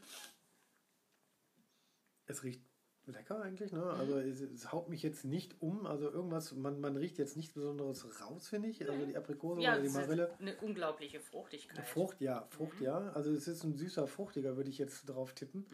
Es 2.27 2.43
riecht 2.43 2.61
lecker 3.07 3.41
eigentlich, 3.41 3.71
ne? 3.71 3.83
Also 3.83 4.17
es, 4.19 4.41
es 4.41 4.71
haut 4.71 4.89
mich 4.89 5.03
jetzt 5.03 5.25
nicht 5.25 5.61
um. 5.61 5.85
Also 5.85 6.09
irgendwas, 6.09 6.53
man, 6.53 6.79
man 6.79 6.95
riecht 6.97 7.17
jetzt 7.17 7.35
nichts 7.37 7.53
Besonderes 7.53 8.21
raus, 8.21 8.47
finde 8.47 8.69
ich. 8.69 8.89
Also 8.89 9.05
die 9.05 9.15
Aprikose 9.17 9.61
Ja, 9.61 9.73
oder 9.73 9.81
die 9.81 9.87
es 9.87 9.93
ist 9.95 9.99
Marille. 10.01 10.35
eine 10.39 10.55
unglaubliche 10.57 11.19
Fruchtigkeit. 11.19 11.85
Frucht, 11.85 12.21
ja, 12.21 12.45
Frucht, 12.49 12.79
ja. 12.81 12.97
Also 13.11 13.31
es 13.33 13.47
ist 13.47 13.63
ein 13.63 13.75
süßer, 13.75 14.07
fruchtiger, 14.07 14.55
würde 14.57 14.69
ich 14.69 14.77
jetzt 14.77 15.05
drauf 15.09 15.33
tippen. 15.33 15.65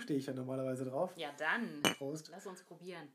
Stehe 0.00 0.18
ich 0.18 0.26
ja 0.26 0.32
normalerweise 0.34 0.84
drauf. 0.84 1.12
Ja, 1.16 1.30
dann. 1.38 1.82
Prost. 1.98 2.28
Lass 2.30 2.46
uns 2.46 2.62
probieren. 2.62 3.08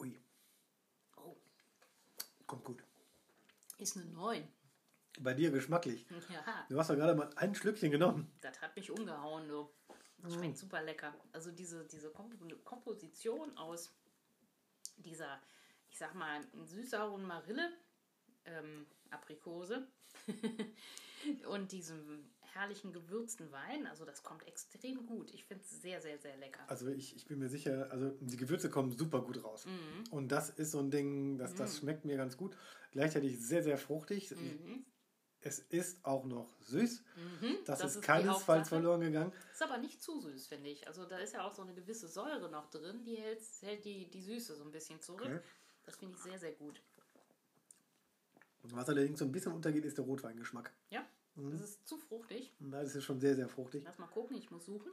Ui, 0.00 0.16
Oh, 1.16 1.36
kommt 2.46 2.64
gut. 2.64 2.82
ist 3.78 3.96
eine 3.96 4.06
9. 4.06 4.48
Bei 5.20 5.34
dir 5.34 5.50
geschmacklich. 5.50 6.06
Ja, 6.28 6.66
Du 6.68 6.78
hast 6.78 6.90
doch 6.90 6.96
gerade 6.96 7.14
mal 7.14 7.30
ein 7.36 7.54
Schlückchen 7.54 7.90
genommen. 7.90 8.30
das 8.40 8.60
hat 8.60 8.76
mich 8.76 8.90
umgehauen, 8.90 9.48
du. 9.48 9.68
Schmeckt 10.28 10.58
super 10.58 10.82
lecker. 10.82 11.14
Also 11.32 11.52
diese, 11.52 11.84
diese 11.86 12.10
Komp 12.10 12.34
Komposition 12.64 13.56
aus 13.56 13.94
dieser, 14.96 15.40
ich 15.88 15.98
sag 15.98 16.14
mal, 16.14 16.40
süß-sauren 16.64 17.24
Marille, 17.26 17.70
ähm, 18.44 18.86
Aprikose 19.10 19.86
und 21.48 21.70
diesem 21.72 22.30
herrlichen 22.40 22.92
gewürzten 22.92 23.52
Wein, 23.52 23.86
also 23.86 24.04
das 24.04 24.22
kommt 24.22 24.46
extrem 24.48 25.06
gut. 25.06 25.30
Ich 25.32 25.44
finde 25.44 25.62
es 25.62 25.82
sehr, 25.82 26.00
sehr, 26.00 26.18
sehr 26.18 26.36
lecker. 26.38 26.64
Also 26.68 26.88
ich, 26.88 27.14
ich 27.14 27.26
bin 27.26 27.38
mir 27.38 27.48
sicher, 27.48 27.90
also 27.90 28.10
die 28.20 28.36
Gewürze 28.36 28.70
kommen 28.70 28.90
super 28.96 29.20
gut 29.20 29.44
raus. 29.44 29.66
Und 30.10 30.32
das 30.32 30.50
ist 30.50 30.70
so 30.72 30.78
ein 30.80 30.90
Ding, 30.90 31.36
das, 31.38 31.54
das 31.54 31.78
schmeckt 31.78 32.04
mir 32.04 32.16
ganz 32.16 32.36
gut. 32.36 32.56
Gleichzeitig 32.92 33.38
sehr, 33.38 33.62
sehr 33.62 33.76
fruchtig. 33.76 34.30
Mhm. 34.30 34.84
Es 35.46 35.60
ist 35.60 36.04
auch 36.04 36.24
noch 36.24 36.48
süß. 36.62 37.02
Mhm, 37.40 37.58
das, 37.66 37.78
das 37.78 37.94
ist 37.94 38.02
keinesfalls 38.02 38.68
verloren 38.68 39.00
gegangen. 39.00 39.32
Ist 39.52 39.62
aber 39.62 39.78
nicht 39.78 40.02
zu 40.02 40.18
süß, 40.20 40.48
finde 40.48 40.70
ich. 40.70 40.88
Also 40.88 41.06
da 41.06 41.18
ist 41.18 41.34
ja 41.34 41.44
auch 41.46 41.54
so 41.54 41.62
eine 41.62 41.72
gewisse 41.72 42.08
Säure 42.08 42.50
noch 42.50 42.68
drin, 42.68 43.04
die 43.04 43.14
hält, 43.14 43.40
hält 43.60 43.84
die, 43.84 44.10
die 44.10 44.22
Süße 44.22 44.56
so 44.56 44.64
ein 44.64 44.72
bisschen 44.72 45.00
zurück. 45.00 45.22
Okay. 45.24 45.38
Das 45.84 45.94
finde 45.94 46.16
ich 46.16 46.22
sehr, 46.24 46.36
sehr 46.36 46.50
gut. 46.54 46.82
Was 48.64 48.88
allerdings 48.88 49.20
so 49.20 49.24
ein 49.24 49.30
bisschen 49.30 49.52
untergeht, 49.52 49.84
ist 49.84 49.96
der 49.98 50.04
Rotweingeschmack. 50.04 50.72
Ja, 50.90 51.06
Mhm. 51.36 51.52
das 51.52 51.60
ist 51.60 51.86
zu 51.86 51.96
fruchtig. 51.96 52.52
Und 52.58 52.72
Da 52.72 52.80
ist 52.80 53.00
schon 53.04 53.20
sehr, 53.20 53.36
sehr 53.36 53.48
fruchtig. 53.48 53.84
Lass 53.84 53.98
mal 53.98 54.06
gucken, 54.08 54.36
ich 54.36 54.50
muss 54.50 54.64
suchen. 54.66 54.90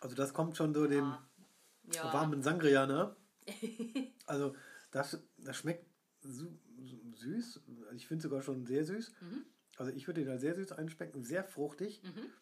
Also 0.00 0.16
das 0.16 0.32
kommt 0.34 0.56
schon 0.56 0.74
so 0.74 0.86
dem 0.88 1.04
Ah, 1.04 1.22
ja. 1.92 2.12
warmen 2.12 2.42
Sangria, 2.42 2.86
ne? 2.86 3.14
Also 4.26 4.56
das, 4.90 5.18
das 5.38 5.56
schmeckt 5.56 5.86
süß. 7.14 7.60
Ich 7.94 8.06
finde 8.06 8.22
sogar 8.22 8.42
schon 8.42 8.66
sehr 8.66 8.84
süß. 8.84 9.12
Mhm. 9.20 9.44
Also 9.76 9.92
ich 9.92 10.06
würde 10.06 10.20
den 10.20 10.28
da 10.28 10.38
sehr 10.38 10.54
süß 10.54 10.72
einschmecken, 10.72 11.22
sehr 11.22 11.44
fruchtig. 11.44 12.02
Mhm. 12.02 12.32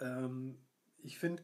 Ähm, 0.00 0.58
ich 0.98 1.18
finde 1.18 1.42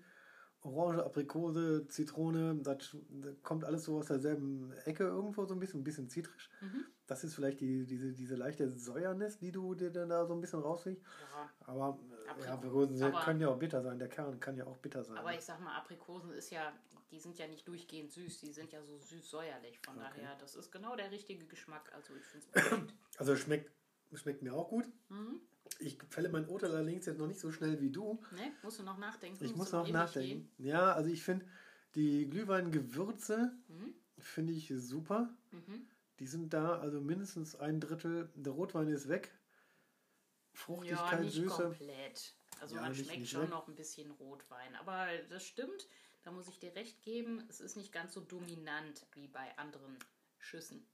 Orange, 0.64 1.04
Aprikose, 1.04 1.86
Zitrone, 1.88 2.56
das, 2.62 2.96
kommt 3.42 3.64
alles 3.64 3.84
so 3.84 3.98
aus 3.98 4.06
derselben 4.06 4.72
Ecke 4.86 5.04
irgendwo 5.04 5.44
so 5.44 5.52
ein 5.54 5.60
bisschen, 5.60 5.80
ein 5.80 5.84
bisschen 5.84 6.08
zitrisch. 6.08 6.50
Mhm. 6.62 6.86
Das 7.06 7.22
ist 7.22 7.34
vielleicht 7.34 7.60
die, 7.60 7.84
diese, 7.84 8.12
diese 8.12 8.34
leichte 8.34 8.70
Säuernis, 8.70 9.38
die 9.38 9.52
du 9.52 9.74
dir 9.74 9.90
dann 9.90 10.08
da 10.08 10.24
so 10.26 10.32
ein 10.32 10.40
bisschen 10.40 10.60
rausriechst. 10.60 11.02
Ja. 11.04 11.50
Aber 11.66 11.98
Apriko- 12.26 12.44
ja, 12.44 12.54
Aprikosen 12.54 13.02
aber- 13.02 13.20
können 13.24 13.40
ja 13.40 13.48
auch 13.48 13.58
bitter 13.58 13.82
sein. 13.82 13.98
Der 13.98 14.08
Kern 14.08 14.40
kann 14.40 14.56
ja 14.56 14.66
auch 14.66 14.78
bitter 14.78 15.04
sein. 15.04 15.18
Aber 15.18 15.34
ich 15.34 15.44
sag 15.44 15.60
mal, 15.60 15.76
Aprikosen 15.76 16.30
ist 16.32 16.48
ja, 16.50 16.72
die 17.10 17.18
sind 17.20 17.36
ja 17.38 17.46
nicht 17.46 17.68
durchgehend 17.68 18.10
süß, 18.10 18.38
die 18.40 18.50
sind 18.52 18.72
ja 18.72 18.82
so 18.82 18.96
süß-säuerlich. 18.96 19.78
Von 19.84 19.96
Okay. 19.98 20.04
daher, 20.16 20.34
das 20.40 20.54
ist 20.56 20.72
genau 20.72 20.96
der 20.96 21.10
richtige 21.10 21.44
Geschmack. 21.44 21.92
Also 21.94 22.14
ich 22.16 22.24
finde 22.24 22.46
es. 22.54 23.18
Also 23.20 23.36
schmeckt, 23.36 23.70
schmeckt 24.14 24.40
mir 24.42 24.54
auch 24.54 24.70
gut. 24.70 24.86
Mhm. 25.10 25.40
Ich 25.80 25.98
fälle 26.10 26.28
mein 26.28 26.46
Urteil 26.48 26.70
allerdings 26.74 27.06
jetzt 27.06 27.18
noch 27.18 27.26
nicht 27.26 27.40
so 27.40 27.50
schnell 27.52 27.80
wie 27.80 27.90
du. 27.90 28.22
Ne? 28.32 28.52
Musst 28.62 28.78
du 28.78 28.82
noch 28.82 28.98
nachdenken? 28.98 29.44
Ich 29.44 29.54
muss 29.56 29.72
noch 29.72 29.88
nachdenken. 29.88 30.50
Ja, 30.58 30.92
also 30.92 31.10
ich 31.10 31.22
finde 31.22 31.46
die 31.94 32.28
Glühweingewürze 32.28 33.52
Mhm. 33.68 33.94
finde 34.18 34.52
ich 34.52 34.72
super. 34.76 35.34
gehen? 35.50 35.62
Mhm. 35.66 35.86
Die 36.20 36.26
sind 36.26 36.52
da, 36.54 36.78
also 36.78 37.00
mindestens 37.00 37.56
ein 37.56 37.80
Drittel. 37.80 38.30
Der 38.36 38.52
Rotwein 38.52 38.88
ist 38.88 39.08
weg. 39.08 39.32
Ja, 39.32 40.58
Fruchtigkeit, 40.60 41.20
nicht 41.22 41.34
Süße. 41.34 41.62
komplett. 41.64 42.34
Also 42.60 42.76
Ja, 42.76 42.82
man 42.82 42.94
schmeckt 42.94 43.18
nicht 43.20 43.30
schon 43.30 43.42
weg. 43.42 43.50
noch 43.50 43.66
ein 43.68 43.74
bisschen 43.74 44.10
Rotwein. 44.12 44.76
Aber 44.76 45.06
das 45.28 45.44
stimmt, 45.44 45.88
da 46.22 46.30
muss 46.30 46.46
ich 46.48 46.58
dir 46.60 46.74
recht 46.76 47.02
geben, 47.02 47.42
es 47.48 47.60
ist 47.60 47.76
nicht 47.76 47.92
ganz 47.92 48.14
so 48.14 48.20
dominant 48.20 49.04
wie 49.12 49.26
bei 49.26 49.56
anderen 49.58 49.98
Schüssen. 50.38 50.86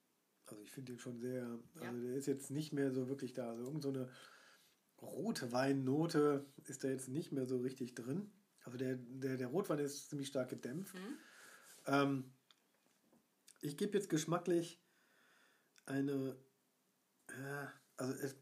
Also 0.47 0.63
ich 0.63 0.71
finde 0.71 0.93
den 0.93 0.99
schon 0.99 1.19
sehr, 1.21 1.45
also 1.75 1.85
Ja. 1.85 1.93
der 1.93 2.15
ist 2.15 2.27
jetzt 2.27 2.51
nicht 2.51 2.73
mehr 2.73 2.91
so 2.91 3.09
wirklich 3.09 3.35
da. 3.35 3.51
Also 3.51 3.65
irgend 3.65 3.83
so 3.83 3.91
eine 3.91 4.09
Rotweinnote 5.03 6.47
ist 6.65 6.85
da 6.85 6.89
jetzt 6.89 7.09
nicht 7.09 7.33
mehr 7.33 7.47
so 7.47 7.59
richtig 7.59 7.95
drin. 7.95 8.31
Also 8.65 8.77
der, 8.79 8.97
der, 8.97 9.37
der 9.37 9.49
Rotwein 9.49 9.79
ist 9.79 10.11
ziemlich 10.11 10.29
stark 10.29 10.51
gedämpft. 10.51 10.95
Mhm. 10.95 11.19
Ähm, 11.87 12.33
ich 13.63 13.77
gebe 13.77 13.97
jetzt 13.97 14.09
geschmacklich 14.11 14.83
eine, 15.87 16.37
ja, 17.29 17.73
also 17.97 18.13
es, 18.15 18.37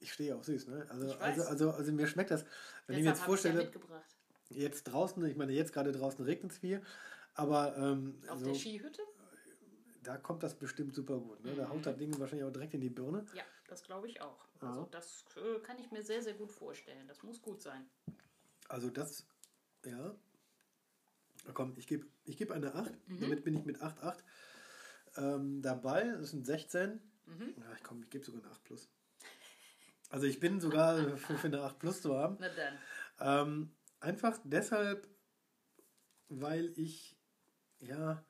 ich 0.00 0.12
stehe 0.12 0.36
auf 0.36 0.44
süß, 0.44 0.68
ne? 0.68 0.86
Also, 0.90 1.14
also, 1.14 1.42
also, 1.42 1.70
also 1.70 1.92
mir 1.92 2.06
schmeckt 2.06 2.30
das, 2.30 2.44
wenn 2.86 2.96
ich 2.98 3.04
mir 3.04 3.10
Deshalb 3.10 3.16
jetzt 3.16 3.18
ja 3.20 3.24
vorstelle, 3.26 3.62
mitgebracht. 3.64 4.16
jetzt 4.48 4.84
draußen, 4.84 5.24
ich 5.24 5.36
meine 5.36 5.52
jetzt 5.52 5.72
gerade 5.72 5.92
draußen 5.92 6.24
regnet 6.24 6.52
es 6.52 6.58
viel, 6.58 6.82
aber 7.34 7.76
ähm, 7.76 8.20
Auf 8.28 8.38
so, 8.40 8.46
der 8.46 8.54
Skihütte? 8.54 9.02
da 10.02 10.16
kommt 10.16 10.42
das 10.42 10.54
bestimmt 10.54 10.94
super 10.94 11.18
gut. 11.18 11.44
Ne? 11.44 11.54
Da 11.54 11.64
Mhm. 11.66 11.70
haut 11.70 11.86
das 11.86 11.96
Ding 11.96 12.18
wahrscheinlich 12.18 12.46
auch 12.46 12.52
direkt 12.52 12.74
in 12.74 12.80
die 12.80 12.88
Birne. 12.90 13.26
Ja, 13.34 13.42
das 13.66 13.82
glaube 13.82 14.08
ich 14.08 14.20
auch. 14.22 14.47
Ja. 14.60 14.68
Also 14.68 14.88
das 14.90 15.24
äh, 15.36 15.60
kann 15.60 15.78
ich 15.78 15.90
mir 15.90 16.02
sehr, 16.02 16.22
sehr 16.22 16.34
gut 16.34 16.50
vorstellen. 16.52 17.06
Das 17.08 17.22
muss 17.22 17.40
gut 17.40 17.62
sein. 17.62 17.88
Also 18.68 18.90
das, 18.90 19.26
ja. 19.84 20.14
Komm, 21.54 21.74
ich 21.76 21.86
gebe 21.86 22.06
ich 22.24 22.36
geb 22.36 22.50
eine 22.50 22.74
8. 22.74 22.92
Mhm. 23.08 23.20
Damit 23.20 23.44
bin 23.44 23.56
ich 23.56 23.64
mit 23.64 23.80
8,8 23.80 24.18
ähm, 25.16 25.62
dabei. 25.62 26.04
Das 26.04 26.30
sind 26.30 26.44
16. 26.44 27.00
Mhm. 27.26 27.54
Ja, 27.56 27.72
ich 27.74 27.82
komm, 27.82 28.02
ich 28.02 28.10
gebe 28.10 28.24
sogar 28.24 28.42
eine 28.42 28.50
8 28.50 28.64
plus. 28.64 28.88
Also 30.10 30.26
ich 30.26 30.40
bin 30.40 30.60
sogar 30.60 30.96
für, 31.16 31.38
für 31.38 31.46
eine 31.46 31.62
8 31.62 31.78
plus 31.78 32.02
zu 32.02 32.16
haben. 32.16 32.36
Na 32.40 32.48
dann. 32.48 32.78
Ähm, 33.20 33.74
einfach 34.00 34.38
deshalb, 34.44 35.08
weil 36.28 36.72
ich, 36.78 37.16
ja, 37.80 38.24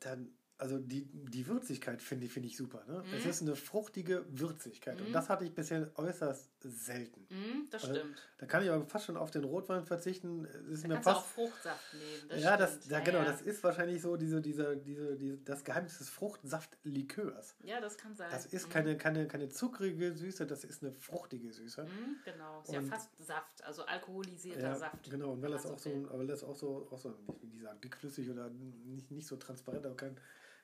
dann, 0.00 0.34
also 0.60 0.78
die, 0.78 1.06
die 1.12 1.46
Würzigkeit 1.46 2.02
finde 2.02 2.26
ich, 2.26 2.32
finde 2.32 2.48
ich 2.48 2.56
super. 2.56 2.84
Ne? 2.86 3.02
Es 3.16 3.24
Mhm. 3.24 3.30
ist 3.30 3.42
eine 3.42 3.56
fruchtige 3.56 4.24
Würzigkeit. 4.30 5.00
Und 5.00 5.08
Mhm. 5.08 5.12
das 5.12 5.28
hatte 5.28 5.44
ich 5.44 5.54
bisher 5.54 5.90
äußerst 5.94 6.50
selten. 6.62 7.26
Mhm, 7.30 7.68
das 7.70 7.84
Also, 7.84 7.96
stimmt. 7.96 8.22
Da 8.38 8.46
kann 8.46 8.62
ich 8.62 8.70
aber 8.70 8.84
fast 8.86 9.06
schon 9.06 9.16
auf 9.16 9.30
den 9.30 9.44
Rotwein 9.44 9.84
verzichten. 9.84 10.44
Es 10.44 10.68
ist 10.68 10.84
Da 10.84 10.88
mir 10.88 10.94
kannst 10.94 11.06
du 11.06 11.10
auch 11.12 11.22
fast. 11.22 11.34
Fruchtsaft 11.34 11.94
nehmen. 11.94 12.28
Das 12.28 12.42
ja, 12.42 12.56
das, 12.56 12.70
stimmt. 12.74 12.86
ja, 12.90 12.98
Ja, 12.98 13.04
genau, 13.04 13.18
ja. 13.18 13.24
das 13.24 13.42
ist 13.42 13.62
wahrscheinlich 13.64 14.02
so 14.02 14.16
diese, 14.16 14.40
diese, 14.40 14.76
diese, 14.76 15.16
diese, 15.16 15.38
das 15.38 15.64
Geheimnis 15.64 15.98
des 15.98 16.08
Fruchtsaftlikörs. 16.10 17.56
Ja, 17.64 17.80
das 17.80 17.96
kann 17.96 18.14
sein. 18.16 18.28
Das 18.30 18.46
ist 18.46 18.66
Mhm. 18.68 18.72
keine, 18.72 18.96
keine, 18.96 19.26
keine 19.28 19.48
zuckrige 19.48 20.14
Süße, 20.14 20.46
das 20.46 20.64
ist 20.64 20.82
eine 20.82 20.92
fruchtige 20.92 21.52
Süße. 21.52 21.86
Genau, 22.24 22.60
ist 22.62 22.72
ja 22.72 22.78
Und- 22.80 22.86
fast 22.88 23.10
Saft, 23.24 23.64
also 23.64 23.84
alkoholisierter 23.84 24.60
Ja, 24.60 24.74
Saft. 24.76 25.10
genau. 25.10 25.32
Und 25.32 25.42
weil 25.42 25.50
das 25.50 25.66
auch 25.66 25.78
so, 25.78 25.90
will. 25.90 26.08
aber 26.10 26.24
das 26.24 26.44
auch 26.44 26.56
so, 26.56 26.88
auch 26.90 26.98
so, 26.98 27.14
wie 27.42 27.48
die 27.48 27.60
sagen, 27.60 27.80
dickflüssig 27.80 28.28
oder 28.30 28.50
nicht, 28.50 29.10
nicht 29.10 29.26
so 29.26 29.36
transparent, 29.36 29.86
aber 29.86 29.96
kein 29.96 30.16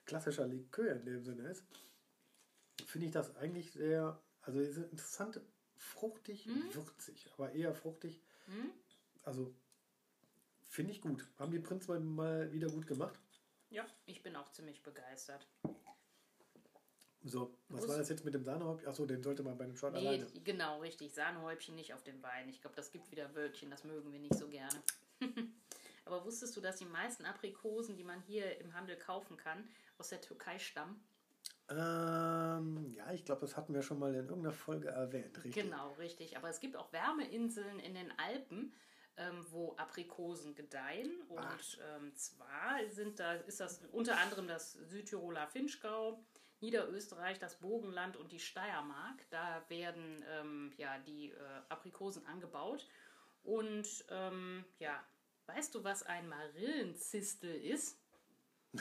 klassischer 0.07 0.47
Likör 0.47 0.93
in 0.93 1.05
dem 1.05 1.25
Sinne 1.25 1.49
ist, 1.49 1.65
finde 2.87 3.07
ich 3.07 3.13
das 3.13 3.35
eigentlich 3.37 3.73
sehr, 3.73 4.19
also 4.43 4.61
es 4.61 4.77
ist 4.77 4.91
interessant, 4.93 5.41
fruchtig, 5.77 6.47
Mhm. 6.47 6.75
würzig, 6.75 7.29
aber 7.35 7.53
eher 7.53 7.75
fruchtig. 7.75 8.23
Mhm. 8.47 8.71
Also 9.25 9.55
finde 10.69 10.93
ich 10.93 11.01
gut. 11.01 11.27
Haben 11.39 11.53
die 11.53 11.59
Prinz 11.59 11.89
mal, 11.89 12.01
mal 12.01 12.51
wieder 12.53 12.69
gut 12.69 12.87
gemacht. 12.87 13.19
Ja, 13.71 13.85
ich 14.07 14.23
bin 14.23 14.37
auch 14.37 14.51
ziemlich 14.53 14.83
begeistert. 14.83 15.47
So, 17.25 17.59
was 17.69 17.81
Muss- 17.81 17.89
war 17.91 17.99
das 17.99 18.09
jetzt 18.09 18.25
mit 18.25 18.35
dem 18.35 18.45
Sahnehäubchen? 18.45 18.89
Achso, 18.89 19.05
den 19.05 19.23
sollte 19.23 19.43
man 19.43 19.59
bei 19.59 19.67
dem 19.67 19.77
Shot 19.77 19.93
Nee, 19.95 19.99
alleine. 20.07 20.27
genau, 20.45 20.81
richtig. 20.81 21.13
Sahnehäubchen 21.13 21.75
nicht 21.75 21.93
auf 21.93 22.05
dem 22.05 22.23
Wein. 22.23 22.49
Ich 22.49 22.61
glaube, 22.61 22.77
das 22.77 22.93
gibt 22.93 23.11
wieder 23.11 23.35
Wölkchen, 23.35 23.69
das 23.69 23.83
mögen 23.83 24.13
wir 24.13 24.21
nicht 24.21 24.35
so 24.37 24.49
gerne. 24.49 24.81
Aber 26.07 26.25
wusstest 26.25 26.57
du, 26.57 26.61
dass 26.61 26.77
die 26.77 26.87
meisten 26.87 27.25
Aprikosen, 27.25 27.97
die 27.97 28.05
man 28.05 28.21
hier 28.23 28.59
im 28.61 28.75
Handel 28.75 28.97
kaufen 28.97 29.37
kann, 29.37 29.69
aus 29.99 30.09
der 30.09 30.21
Türkei 30.21 30.59
stammen? 30.59 31.05
Ähm, 31.69 32.87
ja, 32.93 33.13
ich 33.13 33.25
glaube, 33.25 33.41
das 33.41 33.57
hatten 33.57 33.75
wir 33.75 33.83
schon 33.83 33.99
mal 33.99 34.15
in 34.15 34.29
irgendeiner 34.29 34.53
Folge 34.53 34.89
erwähnt, 34.89 35.37
richtig? 35.45 35.65
Genau, 35.65 35.93
richtig. 35.95 36.37
Aber 36.37 36.49
es 36.49 36.61
gibt 36.61 36.77
auch 36.77 36.93
Wärmeinseln 36.93 37.81
in 37.81 37.95
den 37.95 38.17
Alpen, 38.19 38.73
ähm, 39.17 39.45
wo 39.51 39.75
Aprikosen 39.77 40.55
gedeihen. 40.55 41.11
Und 41.29 41.79
ähm, 41.97 42.15
zwar 42.15 42.79
sind 42.91 43.19
da, 43.19 43.35
ist 43.35 43.59
das 43.59 43.81
unter 43.91 44.17
anderem 44.19 44.47
das 44.47 44.75
Südtiroler 44.75 45.49
Finchgau, 45.49 46.25
Niederösterreich, 46.61 47.41
das 47.41 47.57
Bogenland 47.57 48.17
und 48.17 48.31
die 48.31 48.39
Steiermark. 48.39 49.29
Da 49.31 49.65
werden 49.69 50.25
ähm, 50.31 50.73
ja, 50.77 50.99
die 51.01 51.31
äh, 51.31 51.37
Aprikosen 51.69 52.25
angebaut. 52.27 52.87
Und 53.43 54.05
ähm, 54.11 54.65
ja, 54.79 55.05
weißt 55.47 55.75
du, 55.75 55.85
was 55.85 56.03
ein 56.03 56.29
Marillenzistel 56.29 57.55
ist? 57.55 57.99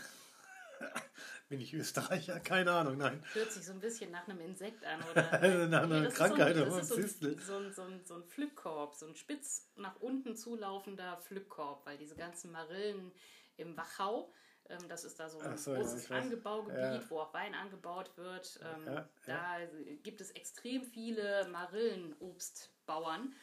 Bin 1.47 1.61
ich 1.61 1.73
Österreicher? 1.73 2.39
Keine 2.39 2.71
Ahnung, 2.71 2.97
nein. 2.97 3.23
Hört 3.33 3.51
sich 3.51 3.65
so 3.65 3.71
ein 3.71 3.79
bisschen 3.79 4.11
nach 4.11 4.27
einem 4.27 4.41
Insekt 4.41 4.83
an 4.83 5.01
oder 5.11 5.31
Also 5.33 5.65
nach 5.69 5.83
einer 5.83 6.07
ist 6.07 6.15
Krankheit 6.15 6.55
so 6.55 6.63
ein, 6.63 6.67
oder 6.67 6.77
das 6.79 6.89
ist 6.89 6.89
so, 6.89 6.95
Zistel. 6.95 7.31
ein, 7.33 7.39
so, 7.39 7.55
ein, 7.57 7.73
so, 7.73 7.81
ein, 7.83 8.03
so 8.05 8.15
ein 8.15 8.23
Pflückkorb, 8.23 8.93
so 8.95 9.05
ein 9.05 9.15
spitz 9.15 9.69
nach 9.75 9.95
unten 10.01 10.35
zulaufender 10.35 11.17
Pflückkorb, 11.17 11.85
weil 11.85 11.97
diese 11.97 12.15
ganzen 12.15 12.51
Marillen 12.51 13.11
im 13.57 13.77
Wachau, 13.77 14.33
ähm, 14.67 14.89
das 14.89 15.05
ist 15.05 15.19
da 15.19 15.29
so 15.29 15.39
ein 15.39 15.55
so, 15.57 15.71
ja, 15.71 15.77
großes 15.77 16.09
weiß. 16.09 16.23
Angebaugebiet, 16.23 16.77
Ja. 16.79 17.09
wo 17.09 17.19
auch 17.19 17.33
Wein 17.33 17.53
angebaut 17.53 18.11
wird. 18.17 18.59
Ähm, 18.63 18.85
Ja, 18.87 18.93
ja. 18.93 19.07
Da 19.27 19.57
gibt 20.03 20.19
es 20.21 20.31
extrem 20.31 20.83
viele 20.83 21.47
Marillenobstbauern. 21.49 23.33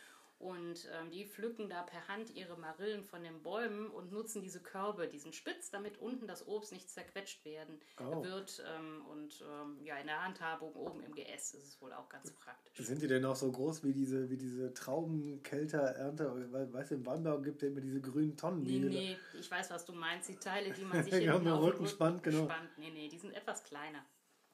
Und 0.42 0.88
ähm, 0.92 1.12
die 1.12 1.25
pflücken 1.25 1.68
da 1.70 1.82
per 1.84 2.08
Hand 2.08 2.34
ihre 2.34 2.58
Marillen 2.58 3.04
von 3.04 3.22
den 3.22 3.44
Bäumen 3.44 3.88
und 3.88 4.11
nutzen 4.11 4.42
diese 4.42 4.61
Körbe, 4.61 5.06
diesen 5.06 5.32
Spitz, 5.32 5.70
damit 5.70 5.99
unten 5.99 6.26
das 6.26 6.49
Obst 6.49 6.72
nicht 6.72 6.90
zerquetscht 6.90 7.44
werden 7.44 7.78
Oh. 8.00 8.25
wird. 8.25 8.61
Ähm, 8.66 9.06
und 9.06 9.40
ähm, 9.49 9.78
ja, 9.84 9.96
in 9.99 10.08
der 10.08 10.25
Handhabung 10.25 10.75
oben 10.75 11.00
im 11.04 11.14
GS 11.14 11.54
ist 11.54 11.64
es 11.68 11.80
wohl 11.80 11.92
auch 11.92 12.08
ganz 12.08 12.32
praktisch. 12.32 12.84
Sind 12.84 13.00
die 13.02 13.06
denn 13.06 13.25
auch 13.25 13.37
so 13.37 13.52
groß 13.52 13.84
wie 13.84 13.92
diese, 13.92 14.30
wie 14.30 14.37
diese 14.37 14.75
Traubenkelterernte? 14.75 16.52
Weil, 16.52 16.72
Weißt 16.72 16.90
du, 16.90 16.96
im 16.96 17.06
Weinbau 17.06 17.40
gibt 17.40 17.62
es 17.62 17.68
immer 17.68 17.80
diese 17.80 18.00
grünen 18.00 18.37
Tonnen. 18.37 18.64
Nee, 18.64 18.80
die 18.80 18.88
nee, 18.88 19.16
ich 19.38 19.49
weiß, 19.49 19.70
was 19.70 19.84
du 19.84 19.92
meinst. 19.92 20.28
Die 20.28 20.37
Teile, 20.37 20.72
die 20.72 20.82
man 20.84 21.04
sich 21.04 21.12
mit 21.12 21.30
auf 21.30 21.76
den 21.76 21.87
Spann, 21.87 22.20
genau. 22.20 22.46
spannt. 22.46 22.70
Nee, 22.78 22.90
nee, 22.90 23.08
die 23.08 23.18
sind 23.18 23.32
etwas 23.32 23.62
kleiner. 23.62 24.04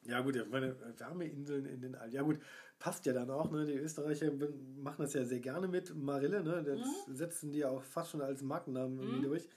Ja 0.02 0.21
gut, 0.21 0.37
ich 0.37 0.47
meine 0.49 0.76
Wärmeinseln 0.99 1.66
in 1.66 1.80
den 1.80 1.95
Alpen. 1.95 2.14
Ja 2.14 2.23
gut, 2.23 2.38
passt 2.78 3.06
ja 3.06 3.12
dann 3.12 3.30
auch. 3.30 3.50
Ne? 3.50 3.64
Die 3.66 3.75
Österreicher 3.75 4.30
machen 4.76 5.02
das 5.02 5.12
ja 5.14 5.25
sehr 5.25 5.40
gerne 5.40 5.68
mit 5.68 5.94
Marille. 5.97 6.42
Ne? 6.42 6.62
Das 6.62 6.78
Mhm. 7.08 7.14
setzen 7.16 7.50
die 7.52 7.58
ja 7.58 7.68
auch 7.70 7.82
fast 7.82 8.11
schon 8.12 8.20
als 8.23 8.42
Markennamen 8.42 8.99
irgendwie 8.99 9.23
durch. 9.26 9.49